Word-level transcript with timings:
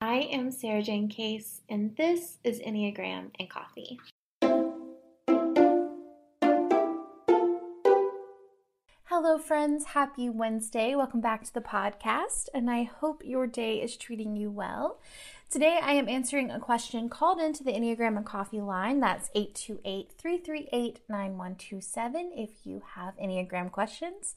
I 0.00 0.28
am 0.30 0.50
Sarajane 0.50 1.10
Case, 1.10 1.62
and 1.70 1.96
this 1.96 2.36
is 2.44 2.60
Enneagram 2.60 3.30
and 3.40 3.48
Coffee. 3.48 3.98
Hello, 9.04 9.38
friends. 9.38 9.86
Happy 9.86 10.28
Wednesday. 10.28 10.94
Welcome 10.94 11.22
back 11.22 11.44
to 11.44 11.54
the 11.54 11.62
podcast, 11.62 12.48
and 12.52 12.70
I 12.70 12.82
hope 12.82 13.22
your 13.24 13.46
day 13.46 13.80
is 13.80 13.96
treating 13.96 14.36
you 14.36 14.50
well. 14.50 15.00
Today, 15.48 15.80
I 15.82 15.92
am 15.92 16.10
answering 16.10 16.50
a 16.50 16.60
question 16.60 17.08
called 17.08 17.40
into 17.40 17.64
the 17.64 17.72
Enneagram 17.72 18.18
and 18.18 18.26
Coffee 18.26 18.60
line. 18.60 19.00
That's 19.00 19.30
828 19.34 20.12
338 20.18 21.00
9127 21.08 22.32
if 22.36 22.50
you 22.66 22.82
have 22.96 23.16
Enneagram 23.16 23.72
questions. 23.72 24.34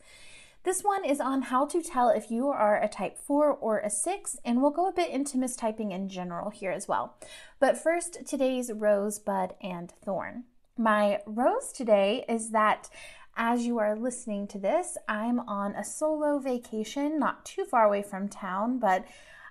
This 0.63 0.83
one 0.83 1.05
is 1.05 1.21
on 1.21 1.43
how 1.43 1.65
to 1.67 1.81
tell 1.81 2.09
if 2.09 2.29
you 2.29 2.49
are 2.49 2.81
a 2.81 2.89
type 2.89 3.17
4 3.17 3.53
or 3.53 3.79
a 3.79 3.89
6, 3.89 4.37
and 4.43 4.61
we'll 4.61 4.71
go 4.71 4.89
a 4.89 4.93
bit 4.93 5.09
into 5.09 5.37
mistyping 5.37 5.93
in 5.93 6.09
general 6.09 6.49
here 6.49 6.71
as 6.71 6.85
well. 6.85 7.15
But 7.59 7.77
first, 7.77 8.27
today's 8.27 8.69
rosebud 8.71 9.53
and 9.61 9.93
thorn. 10.03 10.43
My 10.77 11.21
rose 11.25 11.71
today 11.71 12.25
is 12.27 12.49
that 12.49 12.89
as 13.37 13.65
you 13.65 13.77
are 13.77 13.95
listening 13.95 14.47
to 14.47 14.59
this, 14.59 14.97
I'm 15.07 15.39
on 15.41 15.75
a 15.75 15.83
solo 15.83 16.39
vacation, 16.39 17.17
not 17.17 17.45
too 17.45 17.63
far 17.63 17.85
away 17.85 18.03
from 18.03 18.27
town, 18.27 18.79
but 18.79 19.05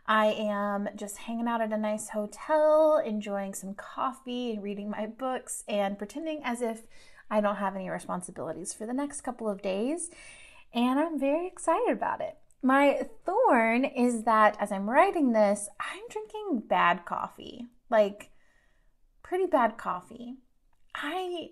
I 0.07 0.27
am 0.33 0.91
just 0.95 1.17
hanging 1.17 1.49
out 1.49 1.63
at 1.63 1.73
a 1.73 1.79
nice 1.79 2.11
hotel, 2.11 2.99
enjoying 2.99 3.55
some 3.55 3.73
coffee 3.75 4.53
and 4.53 4.63
reading 4.63 4.91
my 4.91 5.07
books 5.07 5.65
and 5.69 5.97
pretending 5.97 6.43
as 6.45 6.61
if 6.61 6.83
I 7.31 7.41
don't 7.41 7.57
have 7.57 7.77
any 7.77 7.89
responsibilities 7.89 8.75
for 8.75 8.85
the 8.85 8.93
next 8.93 9.23
couple 9.23 9.49
of 9.49 9.63
days 9.63 10.11
and 10.73 10.99
I'm 10.99 11.19
very 11.19 11.47
excited 11.47 11.93
about 11.93 12.21
it. 12.21 12.37
My 12.63 13.07
thorn 13.25 13.85
is 13.85 14.25
that 14.25 14.57
as 14.61 14.73
I'm 14.73 14.91
writing 14.91 15.33
this, 15.33 15.69
I'm 15.81 16.03
drinking 16.11 16.65
bad 16.69 17.05
coffee, 17.05 17.67
like 17.89 18.31
pretty 19.23 19.47
bad 19.47 19.79
coffee. 19.79 20.37
I 20.95 21.51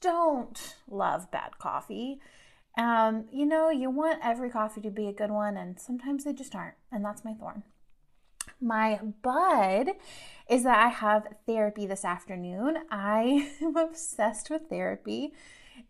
don't 0.00 0.76
love 0.88 1.30
bad 1.30 1.58
coffee. 1.58 2.20
Um, 2.76 3.26
you 3.32 3.44
know, 3.44 3.70
you 3.70 3.90
want 3.90 4.20
every 4.22 4.50
coffee 4.50 4.80
to 4.82 4.90
be 4.90 5.08
a 5.08 5.12
good 5.12 5.30
one, 5.30 5.56
and 5.56 5.78
sometimes 5.80 6.24
they 6.24 6.32
just 6.32 6.54
aren't, 6.54 6.76
and 6.92 7.04
that's 7.04 7.24
my 7.24 7.34
thorn. 7.34 7.64
My 8.60 9.00
bud 9.22 9.90
is 10.48 10.64
that 10.64 10.78
I 10.78 10.88
have 10.88 11.26
therapy 11.46 11.86
this 11.86 12.04
afternoon. 12.04 12.78
I 12.90 13.50
am 13.60 13.76
obsessed 13.76 14.48
with 14.50 14.62
therapy. 14.68 15.32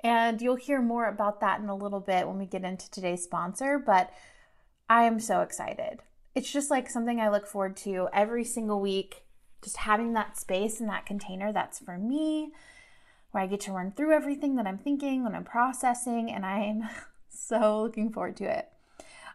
And 0.05 0.41
you'll 0.41 0.57
hear 0.57 0.81
more 0.81 1.07
about 1.07 1.41
that 1.41 1.61
in 1.61 1.69
a 1.69 1.75
little 1.77 2.01
bit 2.01 2.27
when 2.27 2.39
we 2.39 2.47
get 2.47 2.65
into 2.65 2.91
today's 2.91 3.25
sponsor, 3.25 3.79
but 3.79 4.13
I 4.89 5.05
am 5.05 5.19
so 5.19 5.41
excited. 5.41 6.01
It's 6.35 6.53
just 6.53 6.71
like 6.71 6.89
something 6.89 7.21
I 7.21 7.29
look 7.29 7.47
forward 7.47 7.77
to 7.79 8.09
every 8.13 8.45
single 8.45 8.81
week, 8.81 9.25
just 9.63 9.79
having 9.79 10.13
that 10.13 10.39
space 10.39 10.79
and 10.79 10.89
that 10.89 11.07
container 11.07 11.53
that's 11.53 11.81
for 11.81 11.99
me, 11.99 12.53
where 13.33 13.43
I 13.43 13.49
get 13.49 13.61
to 13.63 13.73
run 13.73 13.93
through 13.93 14.13
everything 14.13 14.55
that 14.57 14.67
I'm 14.67 14.79
thinking, 14.79 15.25
when 15.25 15.35
I'm 15.35 15.45
processing, 15.45 16.31
and 16.31 16.47
I'm 16.47 16.85
so 17.29 17.83
looking 17.83 18.13
forward 18.13 18.37
to 18.37 18.45
it. 18.45 18.69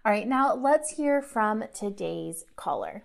All 0.05 0.11
right, 0.11 0.27
now 0.27 0.53
let's 0.53 0.91
hear 0.91 1.21
from 1.21 1.63
today's 1.73 2.45
caller. 2.55 3.03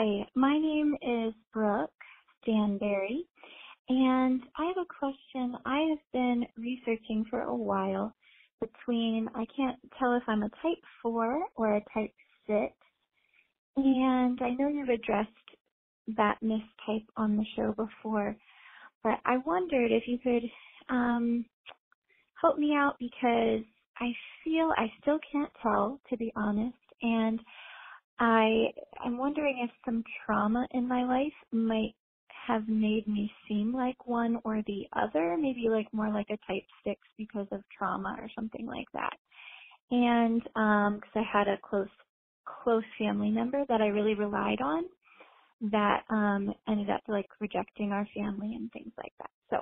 Hi, 0.00 0.28
my 0.36 0.56
name 0.56 0.94
is 1.02 1.34
Brooke 1.52 1.90
Stanberry, 2.46 3.22
and 3.88 4.42
I 4.56 4.66
have 4.66 4.78
a 4.78 4.86
question. 5.00 5.56
I 5.66 5.80
have 5.90 5.98
been 6.12 6.46
researching 6.56 7.26
for 7.30 7.42
a 7.42 7.56
while 7.56 8.14
between, 8.60 9.28
I 9.34 9.46
can't 9.56 9.78
tell 9.98 10.14
if 10.16 10.22
I'm 10.28 10.44
a 10.44 10.50
type 10.50 10.84
4 11.02 11.46
or 11.56 11.76
a 11.76 11.84
type 11.94 12.14
6, 12.46 12.74
and 13.76 14.40
I 14.42 14.50
know 14.50 14.68
you've 14.68 14.88
addressed 14.90 15.30
that 16.16 16.38
mistype 16.42 17.06
on 17.16 17.36
the 17.36 17.46
show 17.56 17.74
before, 17.74 18.36
but 19.04 19.20
I 19.24 19.38
wondered 19.46 19.92
if 19.92 20.04
you 20.08 20.18
could 20.18 20.44
um, 20.94 21.46
help 22.40 22.58
me 22.58 22.74
out 22.74 22.96
because 23.00 23.64
I 23.98 24.12
feel 24.44 24.72
I 24.76 24.92
still 25.02 25.18
can't 25.32 25.52
tell, 25.62 26.00
to 26.10 26.16
be 26.18 26.32
honest, 26.36 26.76
and 27.02 27.40
I 28.20 28.72
I'm 29.04 29.18
wondering 29.18 29.60
if 29.64 29.70
some 29.84 30.04
trauma 30.26 30.66
in 30.72 30.88
my 30.88 31.04
life 31.04 31.32
might 31.52 31.94
have 32.48 32.68
made 32.68 33.08
me 33.08 33.30
seem 33.48 33.74
like 33.74 34.06
one 34.06 34.38
or 34.44 34.62
the 34.66 34.84
other, 34.94 35.36
maybe 35.38 35.68
like 35.70 35.92
more 35.92 36.12
like 36.12 36.28
a 36.30 36.38
type 36.52 36.64
6 36.84 37.00
because 37.18 37.48
of 37.52 37.62
trauma 37.76 38.16
or 38.20 38.28
something 38.36 38.66
like 38.66 38.88
that. 38.94 39.16
And 39.90 40.42
um 40.56 41.00
cuz 41.00 41.12
I 41.16 41.22
had 41.32 41.48
a 41.48 41.58
close 41.58 41.88
close 42.64 42.84
family 42.98 43.30
member 43.30 43.64
that 43.68 43.82
I 43.82 43.88
really 43.88 44.14
relied 44.14 44.60
on 44.62 44.84
that 45.62 46.04
um 46.10 46.54
ended 46.68 46.90
up 46.90 47.02
like 47.08 47.28
rejecting 47.40 47.92
our 47.92 48.06
family 48.14 48.54
and 48.56 48.70
things 48.72 48.92
like 48.98 49.14
that. 49.20 49.30
So 49.50 49.58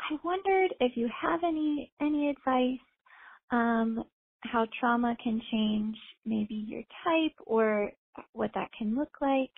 I 0.00 0.18
wondered 0.24 0.74
if 0.80 0.96
you 0.96 1.08
have 1.22 1.44
any 1.44 1.92
any 2.00 2.30
advice 2.30 2.80
um 3.50 4.04
how 4.44 4.66
trauma 4.78 5.16
can 5.22 5.40
change 5.50 5.96
maybe 6.24 6.54
your 6.54 6.82
type 7.04 7.34
or 7.46 7.90
what 8.32 8.50
that 8.54 8.70
can 8.76 8.96
look 8.96 9.16
like. 9.20 9.50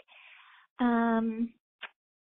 Um, 0.80 1.52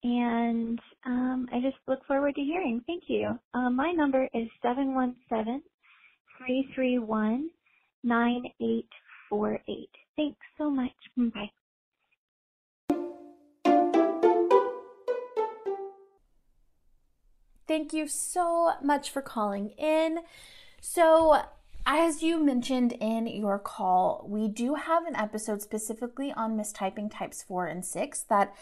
and 0.04 0.80
um, 1.06 1.48
I 1.52 1.60
just 1.62 1.78
look 1.88 2.06
forward 2.06 2.36
to 2.36 2.42
hearing. 2.42 2.82
Thank 2.86 3.04
you. 3.08 3.40
Um, 3.54 3.76
my 3.76 3.92
number 3.92 4.28
is 4.34 4.48
717 4.62 5.62
331 6.38 7.50
9848. 8.04 9.90
Thanks 10.18 10.40
so 10.58 10.70
much. 10.70 10.92
Bye. 11.18 11.50
Thank 17.66 17.94
you 17.94 18.08
so 18.08 18.74
much 18.84 19.10
for 19.10 19.22
calling 19.22 19.70
in. 19.78 20.20
So, 20.82 21.42
as 21.86 22.24
you 22.24 22.44
mentioned 22.44 22.94
in 22.94 23.28
your 23.28 23.60
call, 23.60 24.26
we 24.30 24.48
do 24.48 24.76
have 24.76 25.06
an 25.06 25.16
episode 25.16 25.62
specifically 25.62 26.32
on 26.32 26.58
mistyping 26.58 27.12
types 27.12 27.44
four 27.44 27.66
and 27.66 27.84
six 27.84 28.22
that 28.24 28.56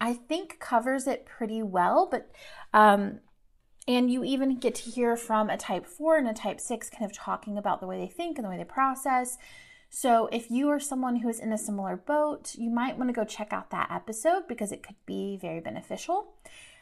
I 0.00 0.14
think 0.14 0.58
covers 0.60 1.06
it 1.06 1.26
pretty 1.26 1.62
well, 1.62 2.08
but 2.10 2.30
um, 2.72 3.20
and 3.86 4.10
you 4.10 4.24
even 4.24 4.58
get 4.58 4.74
to 4.76 4.90
hear 4.90 5.16
from 5.16 5.50
a 5.50 5.56
type 5.56 5.86
four 5.86 6.16
and 6.16 6.28
a 6.28 6.32
type 6.32 6.60
six 6.60 6.88
kind 6.88 7.04
of 7.04 7.12
talking 7.12 7.58
about 7.58 7.80
the 7.80 7.86
way 7.86 7.98
they 7.98 8.12
think 8.12 8.38
and 8.38 8.44
the 8.44 8.50
way 8.50 8.56
they 8.56 8.64
process. 8.64 9.36
So, 9.90 10.28
if 10.32 10.50
you 10.50 10.70
are 10.70 10.80
someone 10.80 11.16
who 11.16 11.28
is 11.28 11.38
in 11.38 11.52
a 11.52 11.58
similar 11.58 11.96
boat, 11.96 12.54
you 12.56 12.70
might 12.70 12.98
want 12.98 13.10
to 13.10 13.14
go 13.14 13.24
check 13.24 13.52
out 13.52 13.70
that 13.70 13.92
episode 13.92 14.48
because 14.48 14.72
it 14.72 14.82
could 14.82 14.96
be 15.06 15.38
very 15.40 15.60
beneficial. 15.60 16.34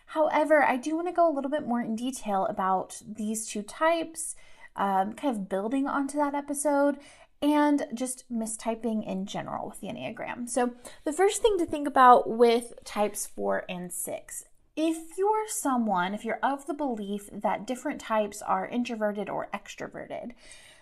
However, 0.06 0.62
I 0.62 0.76
do 0.76 0.94
want 0.96 1.08
to 1.08 1.12
go 1.12 1.30
a 1.30 1.34
little 1.34 1.50
bit 1.50 1.66
more 1.66 1.80
in 1.82 1.94
detail 1.94 2.46
about 2.46 3.02
these 3.06 3.46
two 3.46 3.62
types 3.62 4.34
um, 4.76 5.12
kind 5.14 5.36
of 5.36 5.48
building 5.48 5.86
onto 5.86 6.16
that 6.18 6.34
episode 6.34 6.98
and 7.40 7.86
just 7.92 8.24
mistyping 8.32 9.06
in 9.06 9.26
general 9.26 9.68
with 9.68 9.80
the 9.80 9.88
Enneagram. 9.88 10.48
So, 10.48 10.74
the 11.04 11.12
first 11.12 11.42
thing 11.42 11.58
to 11.58 11.66
think 11.66 11.88
about 11.88 12.30
with 12.30 12.72
types 12.84 13.26
four 13.26 13.64
and 13.68 13.92
six 13.92 14.44
if 14.76 15.18
you're 15.18 15.48
someone, 15.48 16.14
if 16.14 16.24
you're 16.24 16.38
of 16.42 16.66
the 16.66 16.74
belief 16.74 17.28
that 17.30 17.66
different 17.66 18.00
types 18.00 18.40
are 18.40 18.66
introverted 18.66 19.28
or 19.28 19.48
extroverted, 19.52 20.32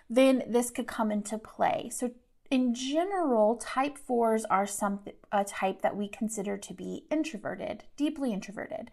then 0.08 0.44
this 0.46 0.70
could 0.70 0.86
come 0.86 1.10
into 1.10 1.38
play. 1.38 1.90
So, 1.92 2.12
in 2.50 2.74
general, 2.74 3.56
type 3.56 3.96
fours 3.96 4.44
are 4.46 4.66
some 4.66 5.00
a 5.30 5.44
type 5.44 5.82
that 5.82 5.96
we 5.96 6.08
consider 6.08 6.58
to 6.58 6.74
be 6.74 7.04
introverted, 7.10 7.84
deeply 7.96 8.32
introverted. 8.32 8.90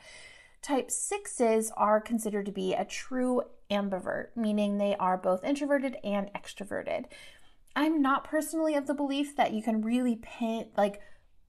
Type 0.62 0.92
sixes 0.92 1.72
are 1.78 2.02
considered 2.02 2.46
to 2.46 2.52
be 2.52 2.74
a 2.74 2.86
true 2.86 3.44
ambivert, 3.70 4.28
meaning 4.36 4.78
they 4.78 4.96
are 4.98 5.18
both 5.18 5.44
introverted 5.44 5.98
and 6.04 6.30
extroverted. 6.34 7.06
I'm 7.76 8.02
not 8.02 8.24
personally 8.24 8.76
of 8.76 8.88
the 8.88 8.94
belief 8.94 9.36
that 9.36 9.54
you 9.54 9.62
can 9.62 9.82
really 9.82 10.16
pin 10.16 10.68
like 10.76 11.00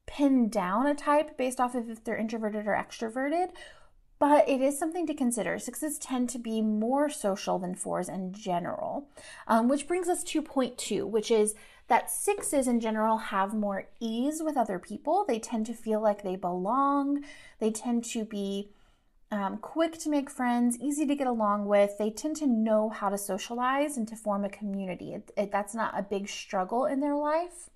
pin 0.06 0.48
down 0.48 0.86
a 0.86 0.94
type 0.94 1.36
based 1.36 1.60
off 1.60 1.74
of 1.74 1.88
if 1.88 2.04
they're 2.04 2.16
introverted 2.16 2.66
or 2.66 2.72
extroverted, 2.72 3.50
but 4.18 4.48
it 4.48 4.60
is 4.60 4.78
something 4.78 5.06
to 5.06 5.14
consider. 5.14 5.58
Sixes 5.58 5.98
tend 5.98 6.28
to 6.30 6.38
be 6.38 6.60
more 6.60 7.08
social 7.08 7.58
than 7.58 7.74
fours 7.74 8.08
in 8.08 8.32
general, 8.32 9.08
um, 9.46 9.68
which 9.68 9.86
brings 9.86 10.08
us 10.08 10.24
to 10.24 10.42
point 10.42 10.76
two, 10.76 11.06
which 11.06 11.30
is 11.30 11.54
that 11.88 12.10
sixes 12.10 12.66
in 12.68 12.80
general 12.80 13.16
have 13.16 13.54
more 13.54 13.88
ease 14.00 14.42
with 14.42 14.56
other 14.56 14.78
people. 14.78 15.24
They 15.26 15.38
tend 15.38 15.66
to 15.66 15.74
feel 15.74 16.00
like 16.02 16.22
they 16.22 16.36
belong. 16.36 17.24
They 17.58 17.70
tend 17.70 18.04
to 18.06 18.24
be 18.24 18.70
um, 19.30 19.58
quick 19.58 19.98
to 19.98 20.10
make 20.10 20.30
friends, 20.30 20.78
easy 20.80 21.06
to 21.06 21.14
get 21.14 21.26
along 21.26 21.66
with. 21.66 21.98
They 21.98 22.10
tend 22.10 22.36
to 22.36 22.46
know 22.46 22.88
how 22.88 23.08
to 23.10 23.18
socialize 23.18 23.96
and 23.96 24.08
to 24.08 24.16
form 24.16 24.44
a 24.44 24.48
community. 24.48 25.14
It, 25.14 25.32
it, 25.36 25.52
that's 25.52 25.74
not 25.74 25.98
a 25.98 26.02
big 26.02 26.28
struggle 26.28 26.86
in 26.86 27.00
their 27.00 27.14
life. 27.14 27.68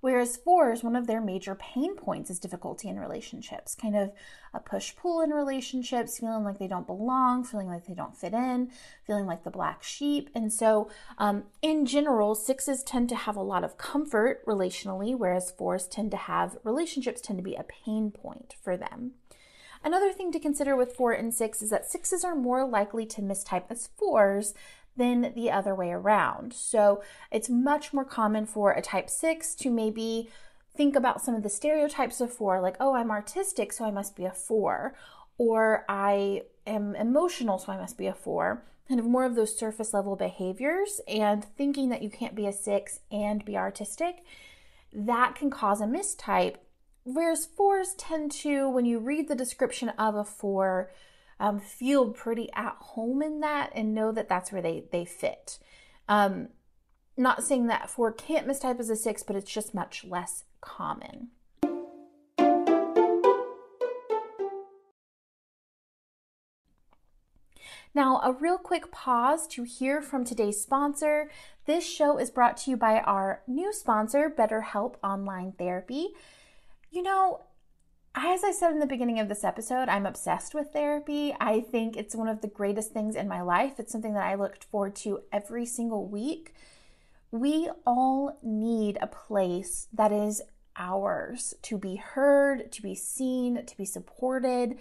Whereas 0.00 0.38
fours, 0.38 0.82
one 0.82 0.96
of 0.96 1.06
their 1.06 1.20
major 1.20 1.54
pain 1.54 1.94
points 1.94 2.30
is 2.30 2.38
difficulty 2.38 2.88
in 2.88 2.98
relationships, 2.98 3.74
kind 3.74 3.94
of 3.94 4.12
a 4.54 4.58
push 4.58 4.96
pull 4.96 5.20
in 5.20 5.28
relationships, 5.28 6.18
feeling 6.18 6.42
like 6.42 6.58
they 6.58 6.68
don't 6.68 6.86
belong, 6.86 7.44
feeling 7.44 7.68
like 7.68 7.86
they 7.86 7.92
don't 7.92 8.16
fit 8.16 8.32
in, 8.32 8.70
feeling 9.06 9.26
like 9.26 9.44
the 9.44 9.50
black 9.50 9.82
sheep. 9.82 10.30
And 10.34 10.50
so, 10.50 10.90
um, 11.18 11.44
in 11.60 11.84
general, 11.84 12.34
sixes 12.34 12.82
tend 12.82 13.10
to 13.10 13.14
have 13.14 13.36
a 13.36 13.42
lot 13.42 13.62
of 13.62 13.76
comfort 13.76 14.44
relationally, 14.46 15.14
whereas 15.16 15.50
fours 15.50 15.86
tend 15.86 16.10
to 16.12 16.16
have 16.16 16.56
relationships 16.64 17.20
tend 17.20 17.38
to 17.38 17.44
be 17.44 17.54
a 17.54 17.64
pain 17.64 18.10
point 18.10 18.54
for 18.62 18.78
them. 18.78 19.12
Another 19.82 20.12
thing 20.12 20.30
to 20.32 20.40
consider 20.40 20.76
with 20.76 20.94
four 20.94 21.12
and 21.12 21.32
six 21.34 21.62
is 21.62 21.70
that 21.70 21.90
sixes 21.90 22.24
are 22.24 22.34
more 22.34 22.66
likely 22.66 23.06
to 23.06 23.22
mistype 23.22 23.64
as 23.70 23.88
fours 23.96 24.54
than 24.96 25.32
the 25.34 25.50
other 25.50 25.74
way 25.74 25.90
around. 25.90 26.52
So 26.52 27.02
it's 27.30 27.48
much 27.48 27.92
more 27.92 28.04
common 28.04 28.44
for 28.44 28.72
a 28.72 28.82
type 28.82 29.08
six 29.08 29.54
to 29.56 29.70
maybe 29.70 30.28
think 30.76 30.94
about 30.96 31.22
some 31.22 31.34
of 31.34 31.42
the 31.42 31.48
stereotypes 31.48 32.20
of 32.20 32.32
four, 32.32 32.60
like, 32.60 32.76
oh, 32.78 32.94
I'm 32.94 33.10
artistic, 33.10 33.72
so 33.72 33.84
I 33.84 33.90
must 33.90 34.16
be 34.16 34.24
a 34.24 34.30
four, 34.30 34.94
or 35.38 35.84
I 35.88 36.42
am 36.66 36.94
emotional, 36.94 37.58
so 37.58 37.72
I 37.72 37.78
must 37.78 37.96
be 37.96 38.06
a 38.06 38.14
four. 38.14 38.62
Kind 38.88 39.00
of 39.00 39.06
more 39.06 39.24
of 39.24 39.34
those 39.34 39.56
surface 39.56 39.94
level 39.94 40.16
behaviors 40.16 41.00
and 41.06 41.44
thinking 41.44 41.88
that 41.88 42.02
you 42.02 42.10
can't 42.10 42.34
be 42.34 42.46
a 42.46 42.52
six 42.52 43.00
and 43.10 43.44
be 43.44 43.56
artistic, 43.56 44.24
that 44.92 45.34
can 45.36 45.48
cause 45.48 45.80
a 45.80 45.84
mistype 45.84 46.56
Whereas 47.04 47.46
fours 47.46 47.94
tend 47.94 48.30
to, 48.32 48.68
when 48.68 48.84
you 48.84 48.98
read 48.98 49.28
the 49.28 49.34
description 49.34 49.88
of 49.90 50.14
a 50.14 50.24
four, 50.24 50.90
um, 51.38 51.58
feel 51.58 52.10
pretty 52.10 52.50
at 52.54 52.76
home 52.78 53.22
in 53.22 53.40
that 53.40 53.70
and 53.74 53.94
know 53.94 54.12
that 54.12 54.28
that's 54.28 54.52
where 54.52 54.62
they, 54.62 54.84
they 54.92 55.04
fit. 55.04 55.58
Um, 56.08 56.48
not 57.16 57.42
saying 57.42 57.66
that 57.68 57.88
four 57.88 58.12
can't 58.12 58.46
mistype 58.46 58.78
as 58.78 58.90
a 58.90 58.96
six, 58.96 59.22
but 59.22 59.36
it's 59.36 59.50
just 59.50 59.74
much 59.74 60.04
less 60.04 60.44
common. 60.60 61.28
Now, 67.92 68.20
a 68.22 68.32
real 68.32 68.58
quick 68.58 68.92
pause 68.92 69.48
to 69.48 69.64
hear 69.64 70.00
from 70.00 70.24
today's 70.24 70.62
sponsor. 70.62 71.28
This 71.66 71.84
show 71.84 72.18
is 72.18 72.30
brought 72.30 72.56
to 72.58 72.70
you 72.70 72.76
by 72.76 73.00
our 73.00 73.42
new 73.48 73.72
sponsor, 73.72 74.30
BetterHelp 74.30 74.94
Online 75.02 75.52
Therapy. 75.52 76.10
You 76.92 77.04
know, 77.04 77.42
as 78.16 78.42
I 78.42 78.50
said 78.50 78.72
in 78.72 78.80
the 78.80 78.86
beginning 78.86 79.20
of 79.20 79.28
this 79.28 79.44
episode, 79.44 79.88
I'm 79.88 80.06
obsessed 80.06 80.54
with 80.54 80.72
therapy. 80.72 81.32
I 81.40 81.60
think 81.60 81.96
it's 81.96 82.16
one 82.16 82.26
of 82.26 82.40
the 82.40 82.48
greatest 82.48 82.92
things 82.92 83.14
in 83.14 83.28
my 83.28 83.42
life. 83.42 83.78
It's 83.78 83.92
something 83.92 84.14
that 84.14 84.24
I 84.24 84.34
looked 84.34 84.64
forward 84.64 84.96
to 84.96 85.20
every 85.32 85.66
single 85.66 86.08
week. 86.08 86.52
We 87.30 87.70
all 87.86 88.40
need 88.42 88.98
a 89.00 89.06
place 89.06 89.86
that 89.92 90.10
is 90.10 90.42
ours 90.76 91.54
to 91.62 91.78
be 91.78 91.94
heard, 91.94 92.72
to 92.72 92.82
be 92.82 92.96
seen, 92.96 93.64
to 93.64 93.76
be 93.76 93.84
supported. 93.84 94.76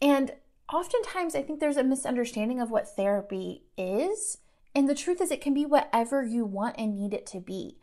And 0.00 0.32
oftentimes, 0.72 1.34
I 1.34 1.42
think 1.42 1.58
there's 1.58 1.76
a 1.76 1.82
misunderstanding 1.82 2.60
of 2.60 2.70
what 2.70 2.94
therapy 2.94 3.64
is. 3.76 4.38
And 4.76 4.88
the 4.88 4.94
truth 4.94 5.20
is, 5.20 5.32
it 5.32 5.40
can 5.40 5.54
be 5.54 5.66
whatever 5.66 6.22
you 6.22 6.44
want 6.44 6.76
and 6.78 6.94
need 6.94 7.12
it 7.12 7.26
to 7.26 7.40
be. 7.40 7.78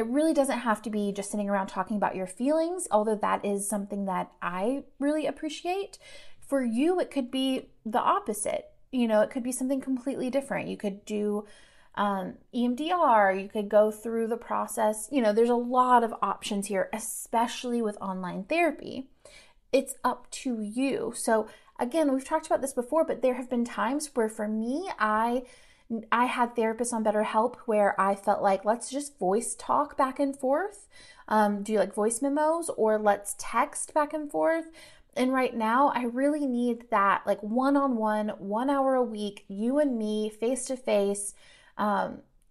It 0.00 0.06
really 0.06 0.32
doesn't 0.32 0.60
have 0.60 0.80
to 0.82 0.90
be 0.90 1.12
just 1.12 1.30
sitting 1.30 1.50
around 1.50 1.66
talking 1.66 1.98
about 1.98 2.16
your 2.16 2.26
feelings, 2.26 2.88
although 2.90 3.16
that 3.16 3.44
is 3.44 3.68
something 3.68 4.06
that 4.06 4.32
I 4.40 4.84
really 4.98 5.26
appreciate. 5.26 5.98
For 6.40 6.64
you, 6.64 6.98
it 7.00 7.10
could 7.10 7.30
be 7.30 7.68
the 7.84 8.00
opposite. 8.00 8.70
You 8.90 9.06
know, 9.06 9.20
it 9.20 9.28
could 9.28 9.42
be 9.42 9.52
something 9.52 9.82
completely 9.82 10.30
different. 10.30 10.68
You 10.68 10.78
could 10.78 11.04
do 11.04 11.44
um, 11.96 12.38
EMDR, 12.54 13.42
you 13.42 13.50
could 13.50 13.68
go 13.68 13.90
through 13.90 14.28
the 14.28 14.38
process. 14.38 15.06
You 15.12 15.20
know, 15.20 15.34
there's 15.34 15.50
a 15.50 15.54
lot 15.54 16.02
of 16.02 16.14
options 16.22 16.68
here, 16.68 16.88
especially 16.94 17.82
with 17.82 18.00
online 18.00 18.44
therapy. 18.44 19.10
It's 19.70 19.96
up 20.02 20.30
to 20.30 20.62
you. 20.62 21.12
So, 21.14 21.46
again, 21.78 22.10
we've 22.10 22.24
talked 22.24 22.46
about 22.46 22.62
this 22.62 22.72
before, 22.72 23.04
but 23.04 23.20
there 23.20 23.34
have 23.34 23.50
been 23.50 23.66
times 23.66 24.10
where 24.14 24.30
for 24.30 24.48
me, 24.48 24.88
I 24.98 25.42
I 26.12 26.26
had 26.26 26.54
therapists 26.54 26.92
on 26.92 27.04
BetterHelp 27.04 27.56
where 27.66 28.00
I 28.00 28.14
felt 28.14 28.42
like 28.42 28.64
let's 28.64 28.90
just 28.90 29.18
voice 29.18 29.54
talk 29.58 29.96
back 29.96 30.20
and 30.20 30.36
forth, 30.36 30.88
um, 31.28 31.62
do 31.62 31.72
you 31.72 31.78
like 31.78 31.94
voice 31.94 32.22
memos, 32.22 32.70
or 32.76 32.98
let's 32.98 33.34
text 33.38 33.92
back 33.94 34.12
and 34.12 34.30
forth. 34.30 34.66
And 35.16 35.32
right 35.32 35.54
now, 35.54 35.88
I 35.94 36.04
really 36.04 36.46
need 36.46 36.90
that 36.90 37.26
like 37.26 37.42
one 37.42 37.76
on 37.76 37.96
one, 37.96 38.28
one 38.38 38.70
hour 38.70 38.94
a 38.94 39.02
week, 39.02 39.44
you 39.48 39.78
and 39.78 39.98
me, 39.98 40.30
face 40.30 40.66
to 40.66 40.76
face 40.76 41.34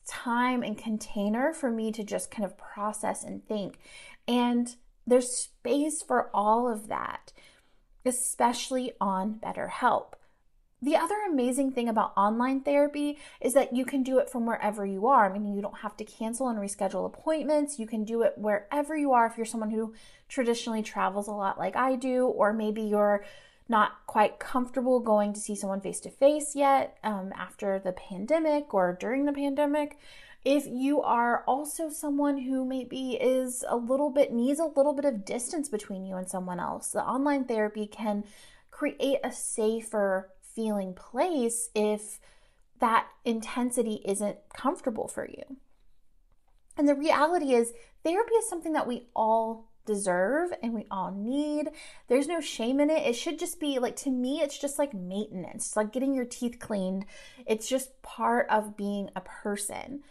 time 0.09 0.63
and 0.63 0.77
container 0.77 1.53
for 1.53 1.69
me 1.69 1.91
to 1.91 2.03
just 2.03 2.31
kind 2.31 2.43
of 2.43 2.57
process 2.57 3.23
and 3.23 3.45
think. 3.47 3.77
And 4.27 4.75
there's 5.05 5.29
space 5.29 6.01
for 6.01 6.29
all 6.33 6.71
of 6.71 6.87
that, 6.87 7.31
especially 8.05 8.93
on 8.99 9.35
BetterHelp. 9.35 10.13
The 10.81 10.95
other 10.95 11.15
amazing 11.29 11.71
thing 11.71 11.89
about 11.89 12.13
online 12.15 12.61
therapy 12.61 13.17
is 13.41 13.53
that 13.53 13.75
you 13.75 13.83
can 13.83 14.01
do 14.01 14.17
it 14.19 14.29
from 14.29 14.45
wherever 14.45 14.85
you 14.85 15.07
are. 15.07 15.25
I 15.25 15.37
mean, 15.37 15.53
you 15.53 15.61
don't 15.61 15.79
have 15.79 15.97
to 15.97 16.05
cancel 16.05 16.47
and 16.47 16.57
reschedule 16.57 17.05
appointments. 17.05 17.79
You 17.79 17.85
can 17.85 18.05
do 18.05 18.21
it 18.21 18.37
wherever 18.37 18.95
you 18.95 19.11
are 19.11 19.25
if 19.25 19.35
you're 19.35 19.45
someone 19.45 19.71
who 19.71 19.93
traditionally 20.29 20.81
travels 20.81 21.27
a 21.27 21.31
lot 21.31 21.57
like 21.57 21.75
I 21.75 21.95
do, 21.95 22.27
or 22.27 22.53
maybe 22.53 22.81
you're 22.81 23.25
not 23.67 24.05
quite 24.07 24.39
comfortable 24.39 24.99
going 25.01 25.33
to 25.33 25.39
see 25.39 25.53
someone 25.53 25.81
face 25.81 25.99
to 25.99 26.09
face 26.09 26.55
yet 26.55 26.97
um, 27.03 27.33
after 27.35 27.77
the 27.77 27.91
pandemic 27.91 28.73
or 28.73 28.97
during 28.99 29.25
the 29.25 29.33
pandemic. 29.33 29.97
If 30.45 30.65
you 30.65 31.01
are 31.01 31.43
also 31.45 31.89
someone 31.89 32.37
who 32.37 32.63
maybe 32.63 33.17
is 33.19 33.65
a 33.67 33.75
little 33.75 34.09
bit 34.09 34.31
needs 34.31 34.59
a 34.59 34.65
little 34.65 34.93
bit 34.93 35.03
of 35.03 35.25
distance 35.25 35.67
between 35.67 36.05
you 36.05 36.15
and 36.15 36.29
someone 36.29 36.59
else, 36.59 36.87
the 36.87 37.03
online 37.03 37.43
therapy 37.43 37.85
can 37.85 38.23
create 38.71 39.19
a 39.23 39.31
safer 39.31 40.29
feeling 40.59 40.93
place 40.93 41.69
if 41.73 42.19
that 42.81 43.07
intensity 43.23 44.01
isn't 44.05 44.37
comfortable 44.53 45.07
for 45.07 45.25
you. 45.25 45.55
And 46.77 46.85
the 46.85 46.95
reality 46.95 47.53
is, 47.53 47.71
therapy 48.03 48.33
is 48.33 48.49
something 48.49 48.73
that 48.73 48.85
we 48.85 49.07
all 49.15 49.69
deserve 49.85 50.51
and 50.61 50.73
we 50.73 50.85
all 50.91 51.11
need. 51.11 51.69
There's 52.09 52.27
no 52.27 52.41
shame 52.41 52.81
in 52.81 52.89
it. 52.89 53.07
It 53.07 53.15
should 53.15 53.39
just 53.39 53.57
be 53.57 53.79
like, 53.79 53.95
to 53.97 54.11
me, 54.11 54.41
it's 54.41 54.59
just 54.59 54.77
like 54.77 54.93
maintenance. 54.93 55.67
It's 55.67 55.77
like 55.77 55.93
getting 55.93 56.13
your 56.13 56.25
teeth 56.25 56.59
cleaned. 56.59 57.05
It's 57.45 57.69
just 57.69 58.01
part 58.01 58.45
of 58.49 58.75
being 58.75 59.09
a 59.15 59.21
person. 59.21 60.03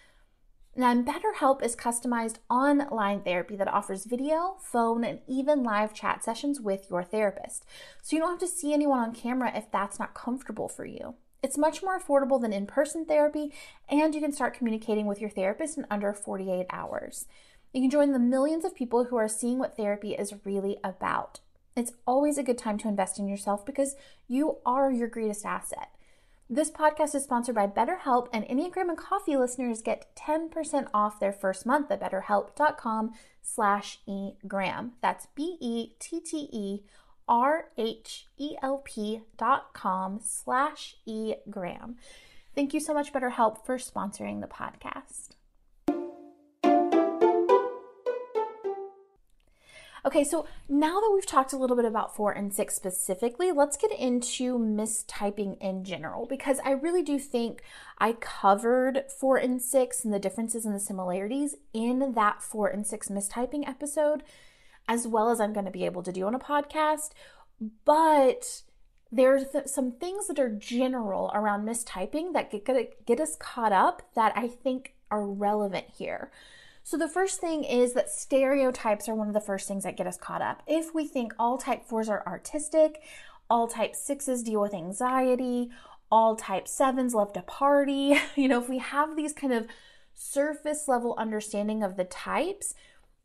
Now, 0.79 0.95
BetterHelp 0.95 1.61
is 1.65 1.75
customized 1.75 2.37
online 2.49 3.23
therapy 3.23 3.57
that 3.57 3.67
offers 3.67 4.05
video, 4.05 4.59
phone, 4.63 5.03
and 5.03 5.19
even 5.27 5.65
live 5.65 5.93
chat 5.93 6.23
sessions 6.23 6.61
with 6.61 6.87
your 6.89 7.03
therapist. 7.03 7.65
So 8.01 8.15
you 8.15 8.23
don't 8.23 8.31
have 8.31 8.39
to 8.39 8.47
see 8.47 8.73
anyone 8.73 9.01
on 9.01 9.13
camera 9.13 9.51
if 9.57 9.73
that's 9.73 9.99
not 9.99 10.15
comfortable 10.15 10.69
for 10.69 10.85
you. 10.85 11.17
It's 11.43 11.59
much 11.59 11.83
more 11.83 11.99
affordable 11.99 12.41
than 12.41 12.53
in 12.53 12.65
person 12.65 13.05
therapy, 13.05 13.53
and 13.89 14.15
you 14.15 14.21
can 14.21 14.31
start 14.31 14.55
communicating 14.55 15.07
with 15.07 15.21
your 15.21 15.31
therapist 15.31 15.79
in 15.79 15.87
under 15.91 16.13
48 16.13 16.67
hours. 16.71 17.27
You 17.73 17.81
can 17.81 17.91
join 17.91 18.13
the 18.13 18.21
millions 18.21 18.65
of 18.65 18.77
people 18.77 19.07
who 19.07 19.17
are 19.17 19.27
seeing 19.27 19.59
what 19.59 19.77
therapy 19.77 20.15
is 20.15 20.33
really 20.45 20.77
about. 20.85 21.41
It's 21.75 21.95
always 22.07 22.39
a 22.39 22.45
good 22.45 22.57
time 22.57 22.79
to 22.79 22.89
invest 22.89 23.19
in 23.19 23.27
yourself 23.27 23.67
because 23.67 23.97
you 24.29 24.59
are 24.65 24.93
your 24.93 25.09
greatest 25.09 25.45
asset. 25.45 25.89
This 26.51 26.71
podcast 26.71 27.15
is 27.15 27.25
sponsored 27.25 27.57
by 27.57 27.67
BetterHelp, 27.67 28.29
and 28.33 28.43
Enneagram 28.47 28.89
and 28.89 28.97
Coffee 28.97 29.37
listeners 29.37 29.83
get 29.83 30.17
10% 30.17 30.89
off 30.95 31.21
their 31.21 31.31
first 31.31 31.67
month 31.67 31.91
at 31.91 32.01
betterhelp.com 32.01 33.13
slash 33.43 33.99
egram. 34.09 34.93
That's 35.03 35.27
B-E-T-T-E-R-H-E-L-P 35.35 36.81
dot 39.37 39.75
com 39.75 40.21
slash 40.23 40.97
egram. 41.07 41.97
Thank 42.55 42.73
you 42.73 42.81
so 42.81 42.95
much, 42.95 43.13
BetterHelp, 43.13 43.67
for 43.67 43.77
sponsoring 43.77 44.41
the 44.41 44.47
podcast. 44.47 45.38
Okay, 50.09 50.25
so 50.25 50.47
now 50.71 51.01
that 51.01 51.11
we've 51.13 51.27
talked 51.27 51.53
a 51.53 51.59
little 51.59 51.77
bit 51.77 51.85
about 51.85 52.17
four 52.17 52.33
and 52.33 52.51
six 52.51 52.75
specifically, 52.75 53.53
let's 53.53 53.77
get 53.77 53.93
into 53.93 54.59
mistyping 54.59 55.59
in 55.61 55.85
general 55.85 56.25
because 56.25 56.61
I 56.65 56.71
really 56.71 57.03
do 57.03 57.19
think 57.19 57.61
I 57.99 58.13
covered 58.13 59.03
four 59.11 59.37
and 59.37 59.61
six 59.61 60.07
and 60.07 60.15
the 60.15 60.19
differences 60.19 60.65
and 60.65 60.75
the 60.75 60.81
similarities 60.81 61.57
in 61.75 62.15
that 62.15 62.43
four 62.43 62.69
and 62.69 62.87
six 62.87 63.11
mistyping 63.11 63.69
episode, 63.69 64.23
as 64.89 65.07
well 65.07 65.29
as 65.29 65.43
I'm 65.43 65.53
going 65.53 65.67
to 65.67 65.71
be 65.71 65.85
able 65.85 66.03
to 66.05 66.13
do 66.13 66.27
on 66.27 66.35
a 66.35 66.39
podcast. 66.39 67.11
But 67.85 68.63
there's 69.13 69.51
th- 69.51 69.67
some 69.67 69.93
things 69.93 70.27
that 70.29 70.39
are 70.39 70.49
general 70.49 71.31
around 71.35 71.69
mistyping 71.69 72.33
that 72.33 72.51
get, 72.51 73.05
get 73.05 73.21
us 73.21 73.37
caught 73.37 73.73
up 73.73 74.01
that 74.15 74.33
I 74.35 74.49
think 74.49 74.95
are 75.11 75.27
relevant 75.27 75.85
here. 75.99 76.31
So, 76.89 76.97
the 76.97 77.07
first 77.07 77.39
thing 77.39 77.65
is 77.65 77.93
that 77.93 78.09
stereotypes 78.09 79.11
are 79.11 79.15
one 79.15 79.29
of 79.29 79.35
the 79.35 79.43
first 79.43 79.69
things 79.69 79.85
that 79.85 79.99
get 79.99 80.07
us 80.07 80.17
caught 80.17 80.41
up. 80.41 80.63
If 80.67 80.95
we 80.95 81.07
think 81.07 81.35
all 81.39 81.59
type 81.59 81.85
fours 81.85 82.09
are 82.09 82.27
artistic, 82.27 83.03
all 83.51 83.69
type 83.69 83.95
sixes 83.95 84.43
deal 84.43 84.63
with 84.63 84.73
anxiety, 84.73 85.69
all 86.11 86.35
type 86.35 86.67
sevens 86.67 87.13
love 87.13 87.35
to 87.35 87.43
party, 87.43 88.19
you 88.37 88.49
know, 88.49 88.59
if 88.59 88.71
we 88.71 88.79
have 88.79 89.17
these 89.17 89.35
kind 89.35 89.53
of 89.53 89.67
surface 90.15 90.89
level 90.89 91.15
understanding 91.19 91.83
of 91.83 91.99
the 91.99 92.05
types, 92.05 92.75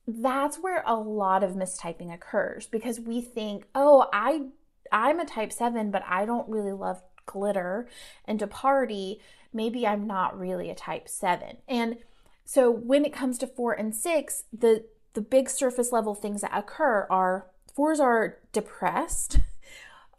that's 0.05 0.57
where 0.57 0.83
a 0.85 0.95
lot 0.95 1.41
of 1.41 1.51
mistyping 1.51 2.13
occurs 2.13 2.67
because 2.67 2.99
we 2.99 3.21
think, 3.21 3.67
oh, 3.73 4.09
I 4.11 4.47
I'm 4.91 5.21
a 5.21 5.25
type 5.25 5.53
7, 5.53 5.89
but 5.89 6.03
I 6.05 6.25
don't 6.25 6.49
really 6.49 6.73
love 6.73 7.01
glitter 7.25 7.87
and 8.25 8.39
to 8.39 8.47
party. 8.47 9.21
Maybe 9.53 9.87
I'm 9.87 10.05
not 10.05 10.37
really 10.37 10.69
a 10.69 10.75
type 10.75 11.07
7. 11.07 11.59
And 11.69 11.99
so 12.45 12.69
when 12.71 13.05
it 13.05 13.13
comes 13.13 13.37
to 13.39 13.47
4 13.47 13.73
and 13.73 13.95
6, 13.95 14.43
the 14.51 14.85
the 15.13 15.21
big 15.21 15.47
surface 15.47 15.91
level 15.91 16.15
things 16.15 16.41
that 16.41 16.57
occur 16.57 17.05
are 17.09 17.45
fours 17.75 17.99
are 17.99 18.39
depressed. 18.51 19.39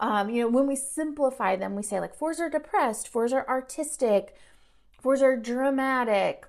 Um, 0.00 0.28
you 0.28 0.42
know, 0.42 0.48
when 0.48 0.66
we 0.66 0.74
simplify 0.74 1.54
them, 1.54 1.76
we 1.76 1.82
say 1.84 2.00
like 2.00 2.16
fours 2.16 2.40
are 2.40 2.50
depressed, 2.50 3.08
fours 3.08 3.32
are 3.32 3.48
artistic, 3.48 4.34
fours 5.00 5.22
are 5.22 5.36
dramatic. 5.36 6.46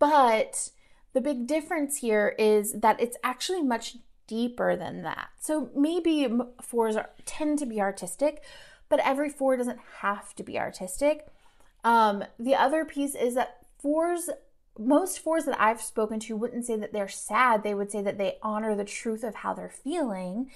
But 0.00 0.70
the 1.12 1.20
big 1.20 1.46
difference 1.46 1.98
here 1.98 2.34
is 2.36 2.72
that 2.72 3.00
it's 3.00 3.16
actually 3.22 3.62
much 3.62 3.98
deeper 4.26 4.76
than 4.76 5.02
that. 5.02 5.28
So 5.40 5.70
maybe 5.76 6.28
fours 6.60 6.96
are, 6.96 7.10
tend 7.24 7.60
to 7.60 7.66
be 7.66 7.80
artistic, 7.80 8.42
but 8.88 9.00
every 9.00 9.30
four 9.30 9.56
doesn't 9.56 9.80
have 10.00 10.34
to 10.34 10.42
be 10.42 10.58
artistic. 10.58 11.26
Um, 11.84 12.24
the 12.38 12.56
other 12.56 12.84
piece 12.84 13.14
is 13.14 13.34
that 13.36 13.58
fours, 13.78 14.28
most 14.78 15.20
fours 15.20 15.44
that 15.44 15.60
I've 15.60 15.80
spoken 15.80 16.20
to 16.20 16.36
wouldn't 16.36 16.66
say 16.66 16.76
that 16.76 16.92
they're 16.92 17.08
sad. 17.08 17.62
They 17.62 17.74
would 17.74 17.90
say 17.90 18.02
that 18.02 18.18
they 18.18 18.38
honor 18.42 18.74
the 18.74 18.84
truth 18.84 19.22
of 19.22 19.36
how 19.36 19.54
they're 19.54 19.70
feeling, 19.70 20.50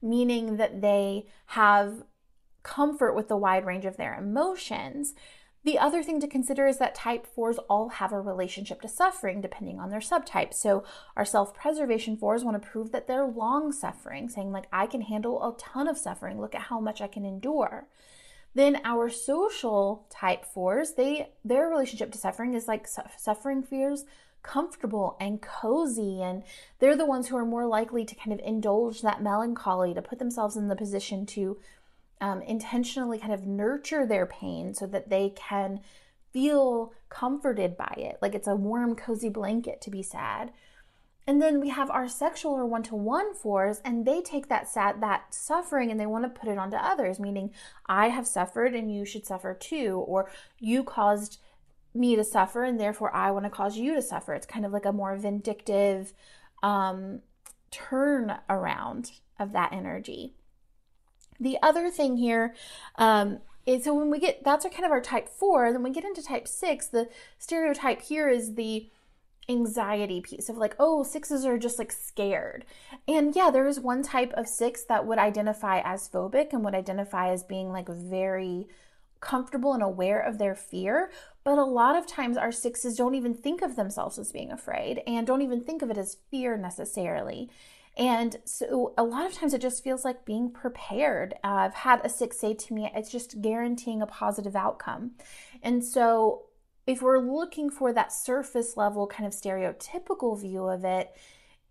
meaning 0.00 0.56
that 0.56 0.80
they 0.80 1.26
have 1.46 2.04
comfort 2.62 3.14
with 3.14 3.28
the 3.28 3.36
wide 3.36 3.66
range 3.66 3.84
of 3.84 3.96
their 3.96 4.14
emotions. 4.14 5.14
The 5.64 5.78
other 5.78 6.02
thing 6.02 6.20
to 6.20 6.28
consider 6.28 6.66
is 6.66 6.76
that 6.78 6.94
type 6.94 7.26
4s 7.34 7.58
all 7.70 7.88
have 7.88 8.12
a 8.12 8.20
relationship 8.20 8.82
to 8.82 8.88
suffering 8.88 9.40
depending 9.40 9.80
on 9.80 9.88
their 9.88 10.00
subtype. 10.00 10.52
So, 10.52 10.84
our 11.16 11.24
self 11.24 11.54
preservation 11.54 12.18
4s 12.18 12.44
want 12.44 12.60
to 12.60 12.68
prove 12.68 12.92
that 12.92 13.06
they're 13.06 13.26
long 13.26 13.72
suffering, 13.72 14.28
saying, 14.28 14.52
like, 14.52 14.66
I 14.70 14.86
can 14.86 15.00
handle 15.00 15.42
a 15.42 15.56
ton 15.56 15.88
of 15.88 15.96
suffering. 15.96 16.38
Look 16.38 16.54
at 16.54 16.62
how 16.62 16.80
much 16.80 17.00
I 17.00 17.06
can 17.06 17.24
endure. 17.24 17.86
Then 18.54 18.80
our 18.84 19.08
social 19.10 20.06
type 20.10 20.44
4s, 20.54 20.96
they 20.96 21.30
their 21.44 21.68
relationship 21.68 22.12
to 22.12 22.18
suffering 22.18 22.54
is 22.54 22.68
like 22.68 22.86
suffering 22.86 23.62
fears 23.62 24.04
comfortable 24.42 25.16
and 25.18 25.40
cozy 25.40 26.22
and 26.22 26.42
they're 26.78 26.96
the 26.96 27.06
ones 27.06 27.28
who 27.28 27.36
are 27.36 27.46
more 27.46 27.66
likely 27.66 28.04
to 28.04 28.14
kind 28.14 28.32
of 28.32 28.46
indulge 28.46 29.00
that 29.00 29.22
melancholy 29.22 29.94
to 29.94 30.02
put 30.02 30.18
themselves 30.18 30.54
in 30.54 30.68
the 30.68 30.76
position 30.76 31.24
to 31.24 31.58
um, 32.20 32.42
intentionally 32.42 33.18
kind 33.18 33.32
of 33.32 33.46
nurture 33.46 34.06
their 34.06 34.26
pain 34.26 34.74
so 34.74 34.86
that 34.86 35.08
they 35.08 35.30
can 35.30 35.80
feel 36.32 36.92
comforted 37.08 37.76
by 37.76 37.94
it, 37.96 38.18
like 38.20 38.34
it's 38.34 38.48
a 38.48 38.56
warm, 38.56 38.96
cozy 38.96 39.28
blanket 39.28 39.80
to 39.80 39.90
be 39.90 40.02
sad. 40.02 40.50
And 41.26 41.40
then 41.40 41.58
we 41.58 41.70
have 41.70 41.90
our 41.90 42.06
sexual 42.06 42.52
or 42.52 42.66
one 42.66 42.82
to 42.84 42.94
one 42.94 43.34
fours, 43.34 43.80
and 43.84 44.04
they 44.04 44.20
take 44.20 44.48
that 44.48 44.68
sad 44.68 45.00
that 45.00 45.32
suffering 45.32 45.90
and 45.90 45.98
they 45.98 46.06
want 46.06 46.24
to 46.24 46.40
put 46.40 46.50
it 46.50 46.58
onto 46.58 46.76
others, 46.76 47.18
meaning 47.18 47.50
I 47.86 48.08
have 48.08 48.26
suffered 48.26 48.74
and 48.74 48.94
you 48.94 49.06
should 49.06 49.24
suffer 49.24 49.54
too, 49.54 50.04
or 50.06 50.30
you 50.58 50.84
caused 50.84 51.38
me 51.94 52.16
to 52.16 52.24
suffer 52.24 52.64
and 52.64 52.78
therefore 52.78 53.14
I 53.14 53.30
want 53.30 53.44
to 53.44 53.50
cause 53.50 53.76
you 53.78 53.94
to 53.94 54.02
suffer. 54.02 54.34
It's 54.34 54.46
kind 54.46 54.66
of 54.66 54.72
like 54.72 54.84
a 54.84 54.92
more 54.92 55.16
vindictive 55.16 56.12
um, 56.62 57.20
turn 57.70 58.36
around 58.48 59.12
of 59.38 59.52
that 59.52 59.72
energy. 59.72 60.34
The 61.40 61.58
other 61.62 61.90
thing 61.90 62.16
here 62.16 62.54
um, 62.96 63.38
is 63.64 63.84
so 63.84 63.94
when 63.94 64.10
we 64.10 64.18
get 64.18 64.44
that's 64.44 64.64
our 64.64 64.70
kind 64.70 64.84
of 64.84 64.90
our 64.90 65.00
type 65.00 65.28
four, 65.28 65.72
then 65.72 65.82
we 65.82 65.90
get 65.90 66.04
into 66.04 66.22
type 66.22 66.46
six. 66.46 66.86
The 66.86 67.08
stereotype 67.38 68.02
here 68.02 68.28
is 68.28 68.54
the 68.54 68.88
anxiety 69.48 70.20
piece 70.20 70.48
of 70.48 70.56
like, 70.56 70.74
oh, 70.78 71.02
sixes 71.02 71.44
are 71.44 71.58
just 71.58 71.78
like 71.78 71.92
scared. 71.92 72.64
And 73.06 73.34
yeah, 73.34 73.50
there 73.50 73.66
is 73.66 73.80
one 73.80 74.02
type 74.02 74.32
of 74.34 74.48
six 74.48 74.84
that 74.84 75.06
would 75.06 75.18
identify 75.18 75.80
as 75.80 76.08
phobic 76.08 76.52
and 76.52 76.64
would 76.64 76.74
identify 76.74 77.30
as 77.30 77.42
being 77.42 77.70
like 77.70 77.88
very 77.88 78.68
comfortable 79.20 79.72
and 79.72 79.82
aware 79.82 80.20
of 80.20 80.38
their 80.38 80.54
fear. 80.54 81.10
But 81.42 81.58
a 81.58 81.64
lot 81.64 81.96
of 81.96 82.06
times, 82.06 82.36
our 82.36 82.52
sixes 82.52 82.96
don't 82.96 83.14
even 83.14 83.34
think 83.34 83.62
of 83.62 83.76
themselves 83.76 84.18
as 84.18 84.32
being 84.32 84.52
afraid 84.52 85.02
and 85.06 85.26
don't 85.26 85.42
even 85.42 85.62
think 85.62 85.82
of 85.82 85.90
it 85.90 85.98
as 85.98 86.18
fear 86.30 86.56
necessarily. 86.56 87.50
And 87.96 88.36
so 88.44 88.92
a 88.98 89.04
lot 89.04 89.26
of 89.26 89.34
times 89.34 89.54
it 89.54 89.60
just 89.60 89.84
feels 89.84 90.04
like 90.04 90.24
being 90.24 90.50
prepared. 90.50 91.34
Uh, 91.44 91.48
I've 91.48 91.74
had 91.74 92.04
a 92.04 92.08
six 92.08 92.40
say 92.40 92.54
to 92.54 92.74
me, 92.74 92.90
it's 92.94 93.10
just 93.10 93.40
guaranteeing 93.40 94.02
a 94.02 94.06
positive 94.06 94.56
outcome. 94.56 95.12
And 95.62 95.84
so 95.84 96.46
if 96.86 97.02
we're 97.02 97.18
looking 97.18 97.70
for 97.70 97.92
that 97.92 98.12
surface 98.12 98.76
level 98.76 99.06
kind 99.06 99.26
of 99.26 99.32
stereotypical 99.32 100.40
view 100.40 100.64
of 100.64 100.84
it, 100.84 101.14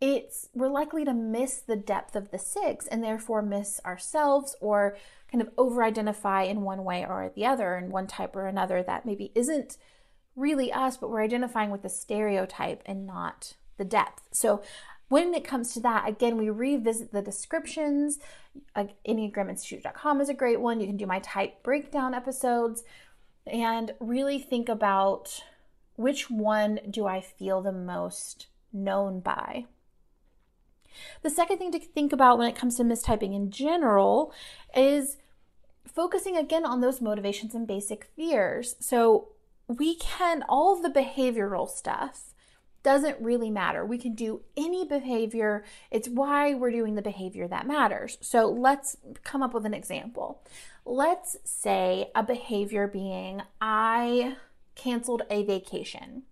it's 0.02 0.50
we're 0.54 0.70
likely 0.70 1.06
to 1.06 1.14
miss 1.14 1.62
the 1.62 1.76
depth 1.76 2.16
of 2.16 2.32
the 2.32 2.40
six 2.40 2.88
and 2.88 3.04
therefore 3.04 3.42
miss 3.42 3.80
ourselves 3.86 4.56
or 4.60 4.98
kind 5.32 5.42
of 5.42 5.50
over 5.58 5.84
identify 5.84 6.44
in 6.44 6.62
one 6.62 6.84
way 6.84 7.06
or 7.06 7.32
the 7.36 7.46
other 7.46 7.78
in 7.78 7.90
one 7.90 8.08
type 8.08 8.36
or 8.36 8.48
another 8.48 8.84
that 8.84 9.06
maybe 9.06 9.32
isn't 9.34 9.78
really 10.36 10.74
us 10.74 10.98
but 10.98 11.10
we're 11.10 11.24
identifying 11.24 11.70
with 11.70 11.84
the 11.84 11.90
stereotype 11.90 12.82
and 12.86 13.06
not 13.06 13.54
the 13.78 13.86
depth 13.86 14.24
so 14.34 14.62
when 15.14 15.36
it 15.36 15.44
comes 15.44 15.74
to 15.74 15.80
that, 15.82 16.10
again, 16.10 16.38
we 16.38 16.50
revisit 16.50 17.12
the 17.12 17.22
descriptions. 17.22 18.18
EnneagramInstitute.com 18.76 20.22
is 20.22 20.28
a 20.30 20.34
great 20.34 20.60
one. 20.60 20.80
You 20.80 20.88
can 20.88 20.98
do 20.98 21.06
my 21.06 21.20
type 21.20 21.62
breakdown 21.62 22.16
episodes 22.16 22.84
and 23.46 23.94
really 24.00 24.40
think 24.40 24.70
about 24.70 25.44
which 25.96 26.30
one 26.30 26.80
do 26.90 27.06
I 27.06 27.22
feel 27.22 27.62
the 27.62 27.72
most 27.72 28.48
known 28.72 29.20
by. 29.20 29.66
The 31.22 31.30
second 31.30 31.58
thing 31.58 31.72
to 31.72 31.80
think 31.80 32.14
about 32.14 32.38
when 32.38 32.50
it 32.50 32.56
comes 32.56 32.78
to 32.78 32.84
mistyping 32.84 33.36
in 33.36 33.52
general 33.52 34.34
is 34.76 35.18
focusing 35.86 36.38
again 36.38 36.66
on 36.66 36.82
those 36.82 37.02
motivations 37.02 37.56
and 37.56 37.68
basic 37.68 38.06
fears. 38.16 38.76
So 38.80 39.30
we 39.68 39.96
can, 39.96 40.44
all 40.48 40.76
of 40.76 40.84
the 40.84 40.90
behavioral 40.90 41.70
stuff, 41.70 42.33
doesn't 42.84 43.20
really 43.22 43.50
matter. 43.50 43.86
We 43.86 43.98
can 43.98 44.14
do 44.14 44.42
any 44.56 44.86
behavior. 44.86 45.64
It's 45.90 46.10
why 46.10 46.54
we're 46.54 46.72
doing 46.72 46.96
the 46.96 47.02
behavior 47.02 47.48
that 47.48 47.66
matters. 47.66 48.18
So 48.22 48.50
let's 48.50 48.98
come 49.24 49.42
up 49.42 49.54
with 49.54 49.66
an 49.66 49.74
example. 49.74 50.44
Let's 50.86 51.38
say 51.46 52.12
a 52.14 52.24
behavior 52.24 52.88
being 52.88 53.42
I 53.62 54.36
canceled 54.76 55.24
a 55.30 55.44
vacation. 55.44 56.24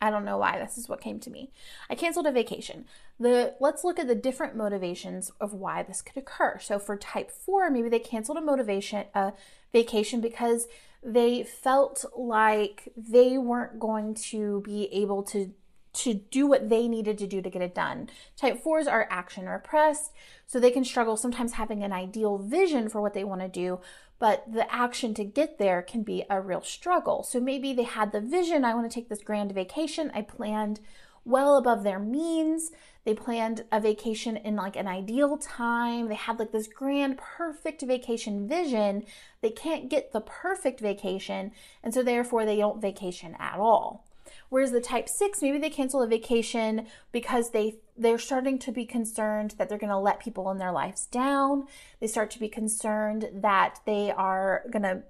I 0.00 0.10
don't 0.10 0.24
know 0.24 0.38
why 0.38 0.58
this 0.58 0.76
is 0.76 0.88
what 0.88 1.00
came 1.00 1.18
to 1.20 1.30
me. 1.30 1.50
I 1.88 1.94
canceled 1.94 2.26
a 2.26 2.32
vacation. 2.32 2.84
The 3.18 3.54
let's 3.60 3.84
look 3.84 3.98
at 3.98 4.08
the 4.08 4.14
different 4.14 4.56
motivations 4.56 5.30
of 5.40 5.54
why 5.54 5.82
this 5.82 6.02
could 6.02 6.16
occur. 6.16 6.58
So 6.60 6.78
for 6.78 6.96
type 6.96 7.30
4, 7.30 7.70
maybe 7.70 7.88
they 7.88 7.98
canceled 7.98 8.38
a 8.38 8.42
motivation 8.42 9.06
a 9.14 9.32
vacation 9.72 10.20
because 10.20 10.68
they 11.02 11.42
felt 11.44 12.04
like 12.16 12.92
they 12.96 13.38
weren't 13.38 13.78
going 13.78 14.14
to 14.14 14.60
be 14.62 14.88
able 14.92 15.22
to 15.24 15.52
to 15.96 16.12
do 16.12 16.46
what 16.46 16.68
they 16.68 16.88
needed 16.88 17.16
to 17.16 17.26
do 17.26 17.40
to 17.40 17.48
get 17.48 17.62
it 17.62 17.74
done. 17.74 18.10
Type 18.36 18.62
4s 18.62 18.86
are 18.86 19.08
action 19.10 19.48
repressed, 19.48 20.12
so 20.46 20.60
they 20.60 20.70
can 20.70 20.84
struggle 20.84 21.16
sometimes 21.16 21.54
having 21.54 21.82
an 21.82 21.92
ideal 21.92 22.36
vision 22.36 22.90
for 22.90 23.00
what 23.00 23.14
they 23.14 23.24
want 23.24 23.40
to 23.40 23.48
do, 23.48 23.80
but 24.18 24.44
the 24.50 24.72
action 24.72 25.14
to 25.14 25.24
get 25.24 25.58
there 25.58 25.82
can 25.82 26.02
be 26.02 26.24
a 26.30 26.40
real 26.40 26.62
struggle. 26.62 27.22
So 27.22 27.40
maybe 27.40 27.72
they 27.72 27.82
had 27.84 28.12
the 28.12 28.20
vision, 28.20 28.64
I 28.64 28.74
want 28.74 28.90
to 28.90 28.94
take 28.94 29.08
this 29.08 29.22
grand 29.22 29.52
vacation. 29.52 30.10
I 30.14 30.22
planned 30.22 30.80
well 31.24 31.56
above 31.56 31.82
their 31.82 31.98
means. 31.98 32.70
They 33.04 33.14
planned 33.14 33.64
a 33.70 33.80
vacation 33.80 34.36
in 34.36 34.56
like 34.56 34.76
an 34.76 34.88
ideal 34.88 35.36
time. 35.36 36.08
They 36.08 36.14
had 36.14 36.38
like 36.38 36.52
this 36.52 36.68
grand, 36.68 37.18
perfect 37.18 37.82
vacation 37.82 38.48
vision. 38.48 39.04
They 39.42 39.50
can't 39.50 39.90
get 39.90 40.12
the 40.12 40.20
perfect 40.20 40.80
vacation, 40.80 41.52
and 41.82 41.92
so 41.92 42.02
therefore 42.02 42.44
they 42.44 42.56
don't 42.56 42.80
vacation 42.80 43.36
at 43.38 43.58
all. 43.58 44.05
Whereas 44.48 44.72
the 44.72 44.80
type 44.80 45.08
6, 45.08 45.42
maybe 45.42 45.58
they 45.58 45.70
cancel 45.70 46.02
a 46.02 46.06
vacation 46.06 46.86
because 47.12 47.50
they 47.50 47.78
they're 47.98 48.18
starting 48.18 48.58
to 48.58 48.72
be 48.72 48.84
concerned 48.84 49.54
that 49.56 49.68
they're 49.68 49.78
going 49.78 49.88
to 49.88 49.98
let 49.98 50.20
people 50.20 50.50
in 50.50 50.58
their 50.58 50.72
lives 50.72 51.06
down. 51.06 51.66
They 51.98 52.06
start 52.06 52.30
to 52.32 52.38
be 52.38 52.48
concerned 52.48 53.30
that 53.32 53.80
they 53.86 54.10
are 54.10 54.64
going 54.70 54.82
to 54.82 55.02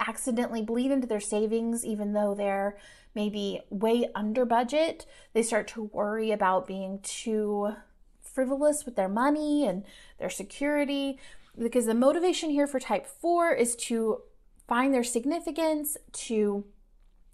accidentally 0.00 0.62
bleed 0.62 0.90
into 0.90 1.06
their 1.06 1.20
savings 1.20 1.84
even 1.84 2.12
though 2.12 2.34
they're 2.34 2.76
maybe 3.14 3.60
way 3.70 4.10
under 4.14 4.44
budget. 4.44 5.06
They 5.32 5.42
start 5.42 5.68
to 5.68 5.84
worry 5.84 6.30
about 6.30 6.66
being 6.66 7.00
too 7.02 7.74
frivolous 8.20 8.84
with 8.84 8.94
their 8.94 9.08
money 9.08 9.66
and 9.66 9.84
their 10.18 10.30
security 10.30 11.18
because 11.58 11.86
the 11.86 11.94
motivation 11.94 12.50
here 12.50 12.66
for 12.66 12.78
type 12.78 13.06
4 13.06 13.52
is 13.52 13.74
to 13.76 14.22
find 14.68 14.94
their 14.94 15.02
significance, 15.02 15.96
to 16.12 16.64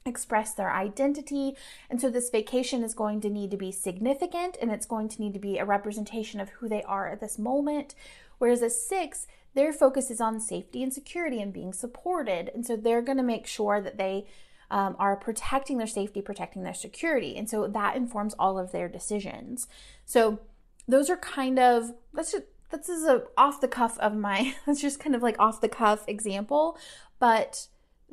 express 0.06 0.52
their 0.52 0.70
identity. 0.70 1.56
And 1.88 2.00
so 2.00 2.10
this 2.10 2.28
vacation 2.28 2.82
is 2.82 2.92
going 2.92 3.20
to 3.22 3.30
need 3.30 3.50
to 3.52 3.56
be 3.56 3.72
significant 3.72 4.58
and 4.60 4.70
it's 4.70 4.86
going 4.86 5.08
to 5.08 5.20
need 5.20 5.32
to 5.32 5.38
be 5.38 5.56
a 5.56 5.64
representation 5.64 6.40
of 6.40 6.50
who 6.50 6.68
they 6.68 6.82
are 6.82 7.08
at 7.08 7.20
this 7.20 7.38
moment. 7.38 7.94
Whereas 8.38 8.60
a 8.60 8.68
six, 8.68 9.26
their 9.54 9.72
focus 9.72 10.10
is 10.10 10.20
on 10.20 10.40
safety 10.40 10.82
and 10.82 10.92
security 10.92 11.40
and 11.40 11.52
being 11.52 11.72
supported. 11.72 12.50
And 12.54 12.66
so 12.66 12.76
they're 12.76 13.00
going 13.00 13.16
to 13.16 13.24
make 13.24 13.46
sure 13.46 13.80
that 13.80 13.96
they 13.96 14.26
um, 14.70 14.94
are 14.98 15.16
protecting 15.16 15.78
their 15.78 15.86
safety, 15.86 16.20
protecting 16.20 16.64
their 16.64 16.74
security. 16.74 17.36
And 17.36 17.48
so 17.48 17.66
that 17.66 17.96
informs 17.96 18.34
all 18.38 18.58
of 18.58 18.72
their 18.72 18.88
decisions. 18.88 19.68
So 20.04 20.40
those 20.86 21.08
are 21.08 21.16
kind 21.16 21.58
of, 21.58 21.94
that's 22.12 22.32
just, 22.32 22.44
this 22.70 22.88
is 22.88 23.04
a 23.04 23.22
off 23.38 23.60
the 23.60 23.68
cuff 23.68 23.98
of 24.00 24.14
my, 24.14 24.54
that's 24.66 24.82
just 24.82 25.00
kind 25.00 25.14
of 25.14 25.22
like 25.22 25.38
off 25.38 25.62
the 25.62 25.68
cuff 25.68 26.04
example, 26.08 26.76
but 27.18 27.68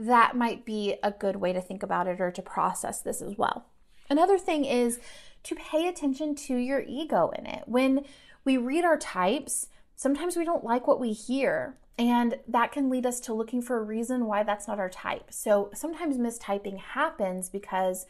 that 0.08 0.36
might 0.36 0.66
be 0.66 0.96
a 1.04 1.12
good 1.12 1.38
way 1.38 1.54
to 1.54 1.62
think 1.62 1.84
about 1.84 2.08
it 2.08 2.20
or 2.20 2.32
to 2.32 2.42
process 2.42 3.02
this 3.02 3.22
as 3.22 3.38
well. 3.38 3.66
Another 4.10 4.38
thing 4.38 4.66
is 4.66 5.00
to 5.44 5.56
pay 5.56 5.88
attention 5.88 6.36
to 6.36 6.56
your 6.56 6.84
ego 6.88 7.32
in 7.38 7.46
it. 7.46 7.64
When 7.66 8.06
we 8.44 8.58
read 8.58 8.84
our 8.84 8.98
types, 8.98 9.68
sometimes 9.96 10.36
we 10.36 10.46
don't 10.46 10.64
like 10.64 10.88
what 10.88 11.00
we 11.00 11.14
hear, 11.14 11.78
and 11.98 12.40
that 12.48 12.72
can 12.72 12.90
lead 12.90 13.06
us 13.06 13.20
to 13.22 13.34
looking 13.34 13.62
for 13.62 13.78
a 13.78 13.84
reason 13.84 14.26
why 14.26 14.44
that's 14.44 14.68
not 14.68 14.80
our 14.80 14.90
type. 14.90 15.28
So 15.30 15.70
sometimes 15.74 16.18
mistyping 16.18 16.80
happens 16.80 17.50
because 17.50 18.06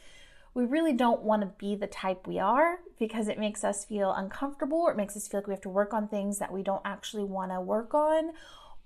we 0.54 0.66
really 0.66 0.94
don't 0.94 1.24
want 1.24 1.42
to 1.42 1.48
be 1.58 1.76
the 1.76 1.88
type 1.88 2.28
we 2.28 2.40
are 2.40 2.80
because 3.00 3.28
it 3.28 3.40
makes 3.40 3.64
us 3.64 3.86
feel 3.86 4.12
uncomfortable 4.14 4.80
or 4.80 4.92
it 4.92 4.98
makes 4.98 5.16
us 5.16 5.28
feel 5.28 5.40
like 5.40 5.48
we 5.48 5.54
have 5.54 5.62
to 5.62 5.70
work 5.70 5.94
on 5.94 6.08
things 6.08 6.40
that 6.40 6.52
we 6.52 6.64
don't 6.64 6.82
actually 6.84 7.24
want 7.24 7.52
to 7.52 7.62
work 7.62 7.94
on 7.94 8.32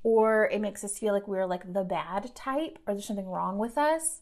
or 0.05 0.47
it 0.51 0.61
makes 0.61 0.83
us 0.83 0.99
feel 0.99 1.13
like 1.13 1.27
we're 1.27 1.47
like 1.47 1.73
the 1.73 1.83
bad 1.83 2.29
type 2.35 2.77
or 2.85 2.93
there's 2.93 3.07
something 3.07 3.27
wrong 3.27 3.57
with 3.57 3.75
us 3.75 4.21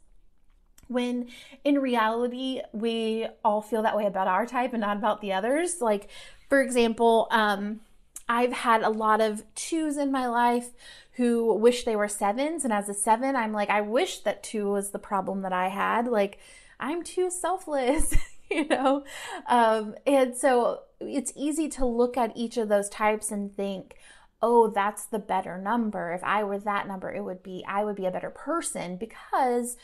when 0.87 1.27
in 1.65 1.77
reality 1.77 2.61
we 2.71 3.27
all 3.43 3.61
feel 3.61 3.81
that 3.81 3.95
way 3.95 4.05
about 4.05 4.25
our 4.25 4.45
type 4.45 4.71
and 4.71 4.79
not 4.79 4.95
about 4.95 5.19
the 5.19 5.33
others 5.33 5.81
like 5.81 6.09
for 6.47 6.61
example 6.61 7.27
um 7.31 7.81
I've 8.29 8.53
had 8.53 8.83
a 8.83 8.89
lot 8.89 9.19
of 9.19 9.43
twos 9.53 9.97
in 9.97 10.09
my 10.09 10.27
life 10.27 10.69
who 11.17 11.53
wish 11.55 11.83
they 11.83 11.97
were 11.97 12.07
sevens. 12.07 12.63
And 12.63 12.71
as 12.71 12.87
a 12.87 12.93
seven, 12.93 13.35
I'm 13.35 13.51
like, 13.51 13.69
I 13.69 13.81
wish 13.81 14.19
that 14.19 14.43
two 14.43 14.71
was 14.71 14.91
the 14.91 14.97
problem 14.97 15.41
that 15.41 15.51
I 15.51 15.67
had. 15.67 16.07
Like, 16.07 16.39
I'm 16.79 17.03
too 17.03 17.29
selfless, 17.29 18.15
you 18.49 18.65
know? 18.69 19.03
Um, 19.47 19.95
and 20.07 20.37
so 20.37 20.83
it's 21.01 21.33
easy 21.35 21.67
to 21.71 21.85
look 21.85 22.15
at 22.15 22.31
each 22.33 22.55
of 22.55 22.69
those 22.69 22.87
types 22.87 23.29
and 23.29 23.53
think, 23.53 23.97
oh, 24.43 24.67
that's 24.67 25.05
the 25.05 25.19
better 25.19 25.57
number. 25.57 26.11
If 26.11 26.21
I 26.21 26.43
were 26.43 26.59
that 26.59 26.85
number, 26.85 27.09
it 27.11 27.23
would 27.23 27.41
be, 27.41 27.63
I 27.65 27.85
would 27.85 27.95
be 27.95 28.05
a 28.05 28.11
better 28.11 28.29
person 28.29 28.97
because 28.97 29.77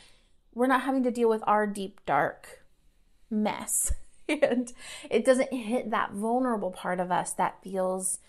we're 0.54 0.68
not 0.68 0.82
having 0.82 1.02
to 1.04 1.12
deal 1.12 1.30
with 1.30 1.42
our 1.48 1.66
deep, 1.66 2.02
dark 2.06 2.62
mess. 3.32 3.94
and 4.30 4.74
it 5.10 5.24
doesn't 5.24 5.54
hit 5.54 5.92
that 5.92 6.12
vulnerable 6.12 6.72
part 6.72 7.00
of 7.00 7.10
us 7.10 7.32
that 7.34 7.64
feels 7.64 8.20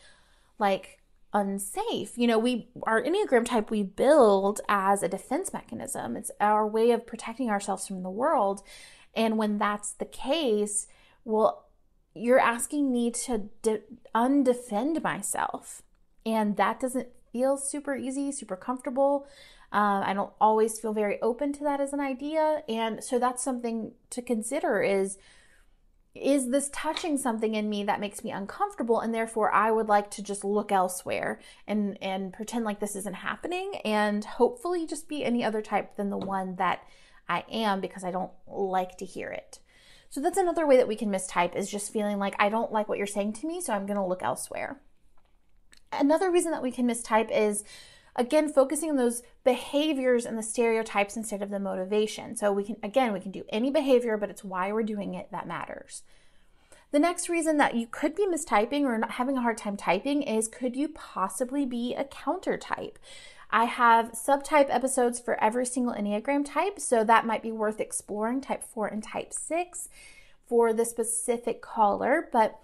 like 0.60 1.00
unsafe. 1.34 2.16
You 2.16 2.28
know, 2.28 2.38
we 2.38 2.68
our 2.84 3.02
Enneagram 3.02 3.44
type 3.44 3.68
we 3.68 3.82
build 3.82 4.60
as 4.68 5.02
a 5.02 5.08
defense 5.08 5.52
mechanism. 5.52 6.16
It's 6.16 6.30
our 6.40 6.64
way 6.64 6.92
of 6.92 7.08
protecting 7.08 7.50
ourselves 7.50 7.88
from 7.88 8.04
the 8.04 8.10
world. 8.10 8.62
And 9.16 9.36
when 9.36 9.58
that's 9.58 9.90
the 9.94 10.04
case, 10.04 10.86
well, 11.24 11.66
you're 12.14 12.38
asking 12.38 12.92
me 12.92 13.10
to 13.10 13.48
de- 13.62 13.82
undefend 14.14 15.02
myself. 15.02 15.82
And 16.24 16.56
that 16.56 16.80
doesn't 16.80 17.08
feel 17.32 17.56
super 17.56 17.94
easy, 17.96 18.32
super 18.32 18.56
comfortable. 18.56 19.26
Um, 19.72 20.02
I 20.04 20.14
don't 20.14 20.32
always 20.40 20.78
feel 20.80 20.92
very 20.92 21.20
open 21.22 21.52
to 21.54 21.64
that 21.64 21.80
as 21.80 21.92
an 21.92 22.00
idea. 22.00 22.62
And 22.68 23.02
so 23.02 23.18
that's 23.18 23.42
something 23.42 23.92
to 24.10 24.22
consider 24.22 24.82
is 24.82 25.18
is 26.12 26.50
this 26.50 26.68
touching 26.72 27.16
something 27.16 27.54
in 27.54 27.70
me 27.70 27.84
that 27.84 28.00
makes 28.00 28.24
me 28.24 28.32
uncomfortable 28.32 28.98
and 28.98 29.14
therefore 29.14 29.52
I 29.52 29.70
would 29.70 29.86
like 29.86 30.10
to 30.12 30.22
just 30.24 30.42
look 30.42 30.72
elsewhere 30.72 31.40
and 31.68 31.96
and 32.02 32.32
pretend 32.32 32.64
like 32.64 32.80
this 32.80 32.96
isn't 32.96 33.14
happening 33.14 33.76
and 33.84 34.24
hopefully 34.24 34.86
just 34.86 35.08
be 35.08 35.24
any 35.24 35.44
other 35.44 35.62
type 35.62 35.96
than 35.96 36.10
the 36.10 36.18
one 36.18 36.56
that 36.56 36.80
I 37.28 37.44
am 37.48 37.80
because 37.80 38.02
I 38.02 38.10
don't 38.10 38.32
like 38.48 38.98
to 38.98 39.04
hear 39.04 39.30
it. 39.30 39.60
So 40.08 40.20
that's 40.20 40.36
another 40.36 40.66
way 40.66 40.76
that 40.78 40.88
we 40.88 40.96
can 40.96 41.12
mistype 41.12 41.54
is 41.54 41.70
just 41.70 41.92
feeling 41.92 42.18
like 42.18 42.34
I 42.40 42.48
don't 42.48 42.72
like 42.72 42.88
what 42.88 42.98
you're 42.98 43.06
saying 43.06 43.34
to 43.34 43.46
me 43.46 43.60
so 43.60 43.72
I'm 43.72 43.86
going 43.86 43.96
to 43.96 44.04
look 44.04 44.24
elsewhere. 44.24 44.80
Another 45.92 46.30
reason 46.30 46.52
that 46.52 46.62
we 46.62 46.70
can 46.70 46.86
mistype 46.86 47.30
is 47.30 47.64
again 48.16 48.52
focusing 48.52 48.90
on 48.90 48.96
those 48.96 49.22
behaviors 49.44 50.26
and 50.26 50.36
the 50.36 50.42
stereotypes 50.42 51.16
instead 51.16 51.42
of 51.42 51.50
the 51.50 51.60
motivation. 51.60 52.36
So 52.36 52.52
we 52.52 52.64
can 52.64 52.76
again 52.82 53.12
we 53.12 53.20
can 53.20 53.32
do 53.32 53.44
any 53.48 53.70
behavior 53.70 54.16
but 54.16 54.30
it's 54.30 54.44
why 54.44 54.72
we're 54.72 54.82
doing 54.82 55.14
it 55.14 55.30
that 55.32 55.46
matters. 55.48 56.02
The 56.92 56.98
next 56.98 57.28
reason 57.28 57.56
that 57.58 57.76
you 57.76 57.86
could 57.86 58.16
be 58.16 58.26
mistyping 58.26 58.82
or 58.82 58.98
not 58.98 59.12
having 59.12 59.36
a 59.36 59.42
hard 59.42 59.58
time 59.58 59.76
typing 59.76 60.22
is 60.22 60.48
could 60.48 60.76
you 60.76 60.88
possibly 60.88 61.64
be 61.64 61.94
a 61.94 62.04
counter 62.04 62.56
type? 62.56 62.98
I 63.52 63.64
have 63.64 64.12
subtype 64.12 64.66
episodes 64.68 65.18
for 65.18 65.42
every 65.42 65.66
single 65.66 65.94
Enneagram 65.94 66.44
type, 66.44 66.78
so 66.78 67.02
that 67.02 67.26
might 67.26 67.42
be 67.42 67.50
worth 67.50 67.80
exploring 67.80 68.40
type 68.40 68.62
4 68.62 68.86
and 68.86 69.02
type 69.02 69.32
6 69.32 69.88
for 70.46 70.72
the 70.72 70.84
specific 70.84 71.60
caller, 71.60 72.28
but 72.32 72.60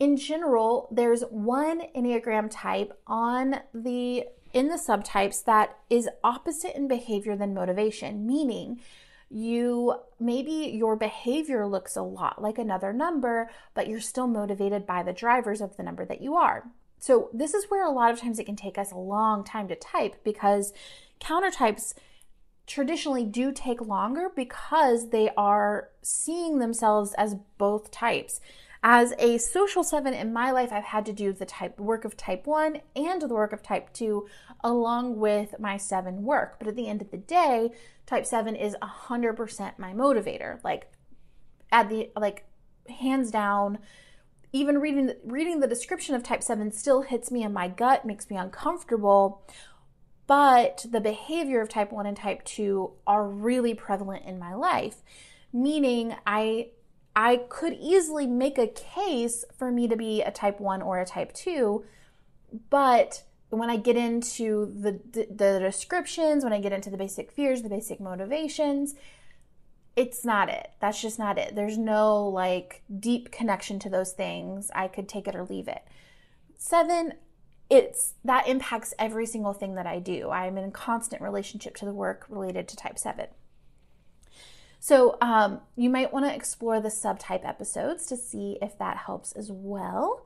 in 0.00 0.16
general, 0.16 0.88
there's 0.90 1.22
one 1.30 1.82
Enneagram 1.94 2.48
type 2.50 2.98
on 3.06 3.60
the 3.72 4.24
in 4.52 4.66
the 4.66 4.74
subtypes 4.74 5.44
that 5.44 5.78
is 5.88 6.08
opposite 6.24 6.76
in 6.76 6.88
behavior 6.88 7.36
than 7.36 7.54
motivation, 7.54 8.26
meaning 8.26 8.80
you 9.28 9.94
maybe 10.18 10.50
your 10.50 10.96
behavior 10.96 11.66
looks 11.66 11.94
a 11.94 12.02
lot 12.02 12.42
like 12.42 12.58
another 12.58 12.92
number, 12.92 13.48
but 13.74 13.86
you're 13.86 14.00
still 14.00 14.26
motivated 14.26 14.86
by 14.86 15.04
the 15.04 15.12
drivers 15.12 15.60
of 15.60 15.76
the 15.76 15.84
number 15.84 16.04
that 16.04 16.20
you 16.20 16.34
are. 16.34 16.68
So, 16.98 17.30
this 17.32 17.54
is 17.54 17.66
where 17.68 17.84
a 17.84 17.92
lot 17.92 18.10
of 18.10 18.20
times 18.20 18.38
it 18.38 18.44
can 18.44 18.56
take 18.56 18.76
us 18.76 18.90
a 18.90 18.98
long 18.98 19.44
time 19.44 19.68
to 19.68 19.76
type 19.76 20.16
because 20.24 20.72
countertypes 21.20 21.94
traditionally 22.66 23.24
do 23.24 23.52
take 23.52 23.80
longer 23.80 24.28
because 24.34 25.10
they 25.10 25.30
are 25.36 25.90
seeing 26.02 26.58
themselves 26.58 27.14
as 27.14 27.36
both 27.58 27.90
types. 27.90 28.40
As 28.82 29.12
a 29.18 29.36
social 29.36 29.84
seven 29.84 30.14
in 30.14 30.32
my 30.32 30.50
life, 30.52 30.72
I've 30.72 30.84
had 30.84 31.04
to 31.06 31.12
do 31.12 31.32
the 31.32 31.44
type 31.44 31.78
work 31.78 32.04
of 32.04 32.16
type 32.16 32.46
one 32.46 32.80
and 32.96 33.20
the 33.20 33.28
work 33.28 33.52
of 33.52 33.62
type 33.62 33.92
two 33.92 34.26
along 34.64 35.18
with 35.18 35.58
my 35.58 35.76
seven 35.76 36.22
work. 36.22 36.58
But 36.58 36.68
at 36.68 36.76
the 36.76 36.88
end 36.88 37.02
of 37.02 37.10
the 37.10 37.18
day, 37.18 37.72
type 38.06 38.24
seven 38.24 38.56
is 38.56 38.76
100% 38.82 39.78
my 39.78 39.92
motivator. 39.92 40.62
Like, 40.64 40.90
at 41.70 41.90
the, 41.90 42.10
like, 42.16 42.46
hands 42.88 43.30
down, 43.30 43.78
even 44.52 44.78
reading 44.78 45.12
reading 45.24 45.60
the 45.60 45.68
description 45.68 46.14
of 46.14 46.22
type 46.22 46.42
7 46.42 46.72
still 46.72 47.02
hits 47.02 47.30
me 47.30 47.42
in 47.42 47.52
my 47.52 47.68
gut 47.68 48.04
makes 48.04 48.28
me 48.30 48.36
uncomfortable 48.36 49.42
but 50.26 50.84
the 50.90 51.00
behavior 51.00 51.60
of 51.60 51.68
type 51.68 51.92
1 51.92 52.06
and 52.06 52.16
type 52.16 52.44
2 52.44 52.90
are 53.06 53.28
really 53.28 53.74
prevalent 53.74 54.24
in 54.24 54.38
my 54.38 54.54
life 54.54 55.02
meaning 55.52 56.14
i 56.26 56.68
I 57.14 57.38
could 57.48 57.74
easily 57.74 58.26
make 58.26 58.58
a 58.58 58.66
case 58.66 59.44
for 59.56 59.70
me 59.70 59.88
to 59.88 59.96
be 59.96 60.22
a 60.22 60.30
type 60.30 60.60
1 60.60 60.82
or 60.82 61.00
a 61.00 61.06
type 61.06 61.32
2, 61.32 61.84
but 62.70 63.24
when 63.50 63.68
I 63.68 63.76
get 63.76 63.96
into 63.96 64.66
the, 64.66 65.00
the, 65.10 65.26
the 65.28 65.58
descriptions, 65.60 66.44
when 66.44 66.52
I 66.52 66.60
get 66.60 66.72
into 66.72 66.90
the 66.90 66.96
basic 66.96 67.32
fears, 67.32 67.62
the 67.62 67.68
basic 67.68 68.00
motivations, 68.00 68.94
it's 69.96 70.24
not 70.24 70.48
it. 70.48 70.70
That's 70.80 71.02
just 71.02 71.18
not 71.18 71.36
it. 71.36 71.56
There's 71.56 71.76
no 71.76 72.28
like 72.28 72.82
deep 72.98 73.32
connection 73.32 73.80
to 73.80 73.90
those 73.90 74.12
things. 74.12 74.70
I 74.74 74.86
could 74.86 75.08
take 75.08 75.26
it 75.26 75.34
or 75.34 75.44
leave 75.44 75.68
it. 75.68 75.82
7 76.56 77.14
it's 77.70 78.14
that 78.24 78.48
impacts 78.48 78.92
every 78.98 79.24
single 79.24 79.52
thing 79.52 79.76
that 79.76 79.86
I 79.86 80.00
do. 80.00 80.30
I'm 80.30 80.58
in 80.58 80.72
constant 80.72 81.22
relationship 81.22 81.76
to 81.76 81.84
the 81.84 81.94
work 81.94 82.26
related 82.28 82.66
to 82.68 82.76
type 82.76 82.98
7. 82.98 83.28
So 84.80 85.18
um, 85.20 85.60
you 85.76 85.90
might 85.90 86.12
want 86.12 86.24
to 86.24 86.34
explore 86.34 86.80
the 86.80 86.88
subtype 86.88 87.46
episodes 87.46 88.06
to 88.06 88.16
see 88.16 88.58
if 88.62 88.78
that 88.78 88.96
helps 88.96 89.32
as 89.32 89.52
well. 89.52 90.24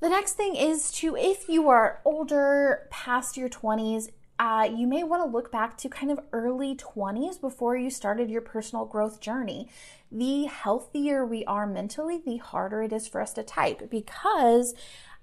The 0.00 0.08
next 0.08 0.32
thing 0.32 0.56
is 0.56 0.90
to, 0.94 1.16
if 1.16 1.48
you 1.48 1.68
are 1.68 2.00
older, 2.04 2.88
past 2.90 3.36
your 3.36 3.48
20s, 3.48 4.10
uh, 4.40 4.68
you 4.74 4.88
may 4.88 5.04
want 5.04 5.22
to 5.22 5.30
look 5.30 5.52
back 5.52 5.78
to 5.78 5.88
kind 5.88 6.10
of 6.10 6.18
early 6.32 6.74
20s 6.74 7.40
before 7.40 7.76
you 7.76 7.88
started 7.88 8.28
your 8.28 8.40
personal 8.40 8.84
growth 8.84 9.20
journey. 9.20 9.68
The 10.10 10.46
healthier 10.46 11.24
we 11.24 11.44
are 11.44 11.66
mentally, 11.66 12.20
the 12.26 12.38
harder 12.38 12.82
it 12.82 12.92
is 12.92 13.06
for 13.06 13.20
us 13.20 13.32
to 13.34 13.44
type 13.44 13.88
because 13.88 14.74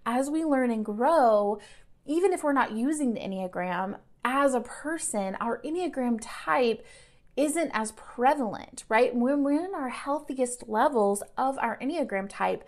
as 0.06 0.30
we 0.30 0.45
learn 0.45 0.71
and 0.71 0.86
grow, 0.86 1.60
even 2.06 2.32
if 2.32 2.41
we're 2.41 2.54
not 2.54 2.71
using 2.71 3.13
the 3.13 3.19
Enneagram, 3.19 3.97
as 4.23 4.54
a 4.54 4.62
person, 4.62 5.36
our 5.41 5.62
Enneagram 5.63 6.19
type 6.21 6.86
isn't 7.36 7.72
as 7.74 7.94
prevalent, 7.94 8.84
right? 8.89 9.15
When 9.15 9.44
we're 9.44 9.65
in 9.65 9.74
our 9.74 9.89
healthiest 9.89 10.68
levels 10.68 11.24
of 11.38 11.58
our 11.60 11.78
Enneagram 11.80 12.28
type, 12.30 12.68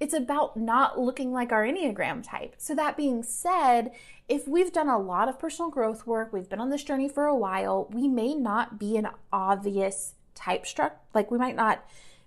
it's 0.00 0.14
about 0.14 0.56
not 0.56 0.98
looking 0.98 1.32
like 1.32 1.52
our 1.52 1.64
Enneagram 1.64 2.28
type. 2.28 2.54
So, 2.58 2.74
that 2.74 2.96
being 2.96 3.22
said, 3.22 3.92
if 4.28 4.48
we've 4.48 4.72
done 4.72 4.88
a 4.88 4.98
lot 4.98 5.28
of 5.28 5.38
personal 5.38 5.70
growth 5.70 6.06
work, 6.06 6.32
we've 6.32 6.48
been 6.48 6.60
on 6.60 6.70
this 6.70 6.82
journey 6.82 7.08
for 7.08 7.26
a 7.26 7.36
while, 7.36 7.88
we 7.92 8.08
may 8.08 8.34
not 8.34 8.80
be 8.80 8.96
an 8.96 9.08
obvious 9.32 10.14
type 10.34 10.64
struct, 10.64 10.96
like 11.14 11.30
we 11.30 11.38
might 11.38 11.54
not 11.54 11.84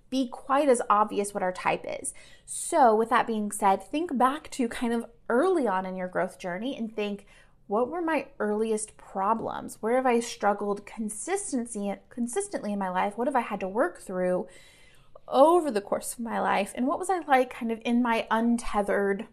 be 0.08 0.28
quite 0.28 0.68
as 0.68 0.80
obvious 0.88 1.34
what 1.34 1.42
our 1.42 1.52
type 1.52 1.84
is. 1.86 2.14
So, 2.44 2.94
with 2.94 3.10
that 3.10 3.26
being 3.26 3.50
said, 3.50 3.82
think 3.82 4.16
back 4.16 4.50
to 4.52 4.68
kind 4.68 4.92
of 4.92 5.04
early 5.28 5.66
on 5.66 5.84
in 5.84 5.96
your 5.96 6.08
growth 6.08 6.38
journey 6.38 6.76
and 6.76 6.94
think, 6.94 7.26
what 7.66 7.88
were 7.88 8.02
my 8.02 8.26
earliest 8.38 8.96
problems? 8.96 9.78
Where 9.80 9.96
have 9.96 10.06
I 10.06 10.20
struggled 10.20 10.86
consistency 10.86 11.92
consistently 12.08 12.72
in 12.72 12.78
my 12.78 12.90
life? 12.90 13.18
What 13.18 13.26
have 13.26 13.36
I 13.36 13.40
had 13.40 13.60
to 13.60 13.68
work 13.68 14.00
through 14.00 14.46
over 15.28 15.70
the 15.70 15.80
course 15.80 16.12
of 16.12 16.20
my 16.20 16.40
life? 16.40 16.72
And 16.76 16.86
what 16.86 16.98
was 16.98 17.10
I 17.10 17.20
like 17.20 17.50
kind 17.50 17.72
of 17.72 17.80
in 17.84 18.02
my 18.02 18.26
untethered, 18.30 19.26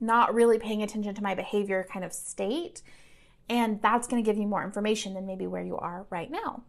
not 0.00 0.34
really 0.34 0.58
paying 0.58 0.82
attention 0.82 1.14
to 1.14 1.22
my 1.22 1.34
behavior 1.34 1.86
kind 1.90 2.04
of 2.04 2.12
state? 2.12 2.82
And 3.48 3.80
that's 3.80 4.06
going 4.06 4.22
to 4.22 4.30
give 4.30 4.38
you 4.38 4.46
more 4.46 4.64
information 4.64 5.14
than 5.14 5.26
maybe 5.26 5.46
where 5.46 5.62
you 5.62 5.76
are 5.78 6.06
right 6.10 6.30
now. 6.30 6.62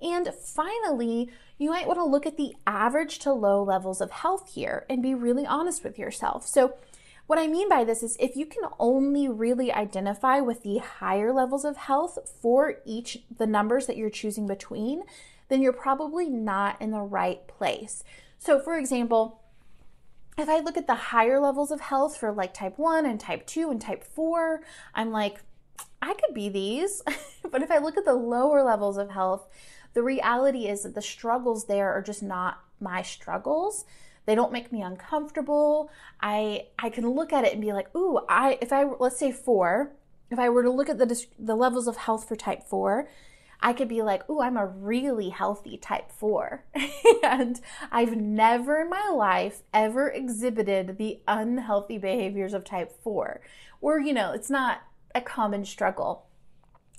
And 0.00 0.28
finally, 0.34 1.30
you 1.56 1.70
might 1.70 1.86
want 1.86 1.98
to 1.98 2.04
look 2.04 2.26
at 2.26 2.36
the 2.36 2.54
average 2.66 3.18
to 3.20 3.32
low 3.32 3.62
levels 3.62 4.00
of 4.00 4.10
health 4.10 4.52
here 4.54 4.86
and 4.88 5.02
be 5.02 5.14
really 5.14 5.44
honest 5.44 5.82
with 5.82 5.98
yourself. 5.98 6.46
So, 6.46 6.74
what 7.28 7.38
I 7.38 7.46
mean 7.46 7.68
by 7.68 7.84
this 7.84 8.02
is 8.02 8.16
if 8.18 8.36
you 8.36 8.46
can 8.46 8.64
only 8.80 9.28
really 9.28 9.70
identify 9.70 10.40
with 10.40 10.62
the 10.62 10.78
higher 10.78 11.30
levels 11.30 11.62
of 11.62 11.76
health 11.76 12.18
for 12.40 12.76
each 12.86 13.18
the 13.36 13.46
numbers 13.46 13.86
that 13.86 13.98
you're 13.98 14.08
choosing 14.08 14.46
between, 14.46 15.02
then 15.50 15.60
you're 15.60 15.74
probably 15.74 16.30
not 16.30 16.80
in 16.80 16.90
the 16.90 17.02
right 17.02 17.46
place. 17.46 18.02
So 18.38 18.58
for 18.58 18.78
example, 18.78 19.42
if 20.38 20.48
I 20.48 20.60
look 20.60 20.78
at 20.78 20.86
the 20.86 20.94
higher 20.94 21.38
levels 21.38 21.70
of 21.70 21.82
health 21.82 22.16
for 22.16 22.32
like 22.32 22.54
type 22.54 22.78
1 22.78 23.04
and 23.04 23.20
type 23.20 23.46
2 23.46 23.70
and 23.70 23.78
type 23.78 24.04
4, 24.04 24.62
I'm 24.94 25.12
like 25.12 25.42
I 26.00 26.14
could 26.14 26.34
be 26.34 26.48
these. 26.48 27.02
but 27.50 27.60
if 27.60 27.70
I 27.70 27.76
look 27.76 27.98
at 27.98 28.06
the 28.06 28.14
lower 28.14 28.62
levels 28.62 28.96
of 28.96 29.10
health, 29.10 29.46
the 29.92 30.02
reality 30.02 30.66
is 30.66 30.82
that 30.84 30.94
the 30.94 31.02
struggles 31.02 31.66
there 31.66 31.92
are 31.92 32.00
just 32.00 32.22
not 32.22 32.60
my 32.80 33.02
struggles. 33.02 33.84
They 34.28 34.34
don't 34.34 34.52
make 34.52 34.70
me 34.70 34.82
uncomfortable. 34.82 35.90
I 36.20 36.66
I 36.78 36.90
can 36.90 37.08
look 37.08 37.32
at 37.32 37.44
it 37.46 37.54
and 37.54 37.62
be 37.62 37.72
like, 37.72 37.96
"Ooh, 37.96 38.20
I 38.28 38.58
if 38.60 38.74
I 38.74 38.84
let's 38.84 39.18
say 39.18 39.32
4, 39.32 39.90
if 40.30 40.38
I 40.38 40.50
were 40.50 40.62
to 40.62 40.70
look 40.70 40.90
at 40.90 40.98
the 40.98 41.26
the 41.38 41.54
levels 41.54 41.88
of 41.88 41.96
health 41.96 42.28
for 42.28 42.36
type 42.36 42.62
4, 42.64 43.08
I 43.62 43.72
could 43.72 43.88
be 43.88 44.02
like, 44.02 44.28
"Ooh, 44.28 44.42
I'm 44.42 44.58
a 44.58 44.66
really 44.66 45.30
healthy 45.30 45.78
type 45.78 46.12
4." 46.12 46.62
and 47.24 47.58
I've 47.90 48.18
never 48.18 48.82
in 48.82 48.90
my 48.90 49.08
life 49.08 49.62
ever 49.72 50.10
exhibited 50.10 50.98
the 50.98 51.20
unhealthy 51.26 51.96
behaviors 51.96 52.52
of 52.52 52.64
type 52.64 52.92
4. 53.02 53.40
Or, 53.80 53.98
you 53.98 54.12
know, 54.12 54.32
it's 54.32 54.50
not 54.50 54.82
a 55.14 55.22
common 55.22 55.64
struggle. 55.64 56.26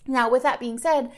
Now, 0.08 0.32
with 0.32 0.42
that 0.42 0.60
being 0.60 0.80
said, 0.80 1.12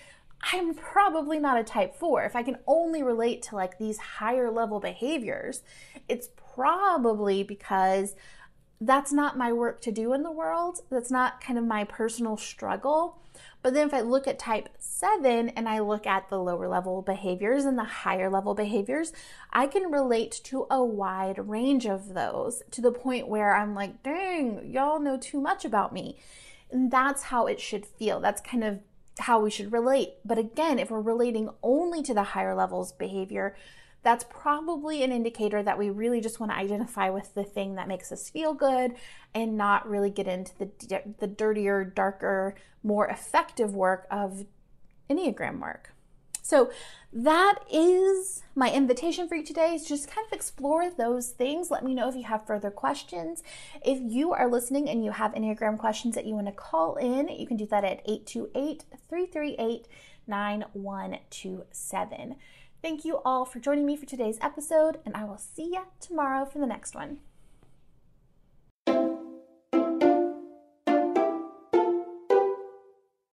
I'm 0.43 0.73
probably 0.73 1.39
not 1.39 1.59
a 1.59 1.63
type 1.63 1.95
4. 1.95 2.23
If 2.23 2.35
I 2.35 2.43
can 2.43 2.57
only 2.67 3.03
relate 3.03 3.41
to 3.43 3.55
like 3.55 3.77
these 3.77 3.97
higher 3.97 4.49
level 4.49 4.79
behaviors, 4.79 5.61
it's 6.09 6.29
probably 6.55 7.43
because 7.43 8.15
that's 8.79 9.13
not 9.13 9.37
my 9.37 9.53
work 9.53 9.79
to 9.81 9.91
do 9.91 10.13
in 10.13 10.23
the 10.23 10.31
world. 10.31 10.79
That's 10.89 11.11
not 11.11 11.39
kind 11.41 11.59
of 11.59 11.65
my 11.65 11.83
personal 11.83 12.35
struggle. 12.37 13.19
But 13.61 13.75
then 13.75 13.87
if 13.87 13.93
I 13.93 14.01
look 14.01 14.27
at 14.27 14.39
type 14.39 14.69
7 14.79 15.49
and 15.49 15.69
I 15.69 15.79
look 15.79 16.07
at 16.07 16.29
the 16.29 16.39
lower 16.39 16.67
level 16.67 17.03
behaviors 17.03 17.65
and 17.65 17.77
the 17.77 17.83
higher 17.83 18.29
level 18.29 18.55
behaviors, 18.55 19.13
I 19.53 19.67
can 19.67 19.91
relate 19.91 20.41
to 20.45 20.65
a 20.71 20.83
wide 20.83 21.47
range 21.47 21.85
of 21.85 22.15
those 22.15 22.63
to 22.71 22.81
the 22.81 22.91
point 22.91 23.27
where 23.27 23.55
I'm 23.55 23.75
like, 23.75 24.01
dang, 24.01 24.67
y'all 24.71 24.99
know 24.99 25.17
too 25.17 25.39
much 25.39 25.63
about 25.63 25.93
me. 25.93 26.17
And 26.71 26.89
that's 26.89 27.23
how 27.23 27.45
it 27.45 27.59
should 27.59 27.85
feel. 27.85 28.19
That's 28.19 28.41
kind 28.41 28.63
of 28.63 28.79
how 29.21 29.39
we 29.39 29.49
should 29.49 29.71
relate. 29.71 30.15
But 30.25 30.37
again, 30.37 30.79
if 30.79 30.91
we're 30.91 31.01
relating 31.01 31.49
only 31.63 32.03
to 32.03 32.13
the 32.13 32.23
higher 32.23 32.55
levels 32.55 32.91
behavior, 32.91 33.55
that's 34.03 34.25
probably 34.29 35.03
an 35.03 35.11
indicator 35.11 35.61
that 35.61 35.77
we 35.77 35.89
really 35.89 36.21
just 36.21 36.39
want 36.39 36.51
to 36.51 36.57
identify 36.57 37.09
with 37.09 37.33
the 37.35 37.43
thing 37.43 37.75
that 37.75 37.87
makes 37.87 38.11
us 38.11 38.29
feel 38.29 38.53
good 38.53 38.95
and 39.33 39.57
not 39.57 39.87
really 39.87 40.09
get 40.09 40.27
into 40.27 40.51
the 40.57 41.03
the 41.19 41.27
dirtier, 41.27 41.83
darker, 41.83 42.55
more 42.83 43.07
effective 43.07 43.75
work 43.75 44.07
of 44.09 44.45
Enneagram 45.09 45.59
work. 45.59 45.90
So 46.51 46.69
that 47.13 47.59
is 47.71 48.43
my 48.55 48.69
invitation 48.69 49.29
for 49.29 49.35
you 49.35 49.45
today 49.45 49.73
is 49.73 49.87
just 49.87 50.11
kind 50.11 50.27
of 50.27 50.33
explore 50.33 50.89
those 50.89 51.29
things. 51.29 51.71
Let 51.71 51.85
me 51.85 51.93
know 51.93 52.09
if 52.09 52.15
you 52.15 52.25
have 52.25 52.45
further 52.45 52.69
questions. 52.69 53.41
If 53.85 53.99
you 54.01 54.33
are 54.33 54.51
listening 54.51 54.89
and 54.89 55.05
you 55.05 55.11
have 55.11 55.31
Enneagram 55.31 55.79
questions 55.79 56.13
that 56.15 56.25
you 56.25 56.35
want 56.35 56.47
to 56.47 56.51
call 56.51 56.97
in, 56.97 57.29
you 57.29 57.47
can 57.47 57.55
do 57.55 57.65
that 57.67 57.85
at 57.85 58.01
828 58.05 58.83
338 59.07 59.87
9127. 60.27 62.35
Thank 62.81 63.05
you 63.05 63.21
all 63.23 63.45
for 63.45 63.59
joining 63.59 63.85
me 63.85 63.95
for 63.95 64.05
today's 64.05 64.37
episode, 64.41 64.99
and 65.05 65.15
I 65.15 65.23
will 65.23 65.37
see 65.37 65.69
you 65.71 65.83
tomorrow 66.01 66.43
for 66.43 66.59
the 66.59 66.67
next 66.67 66.95
one. 66.95 67.19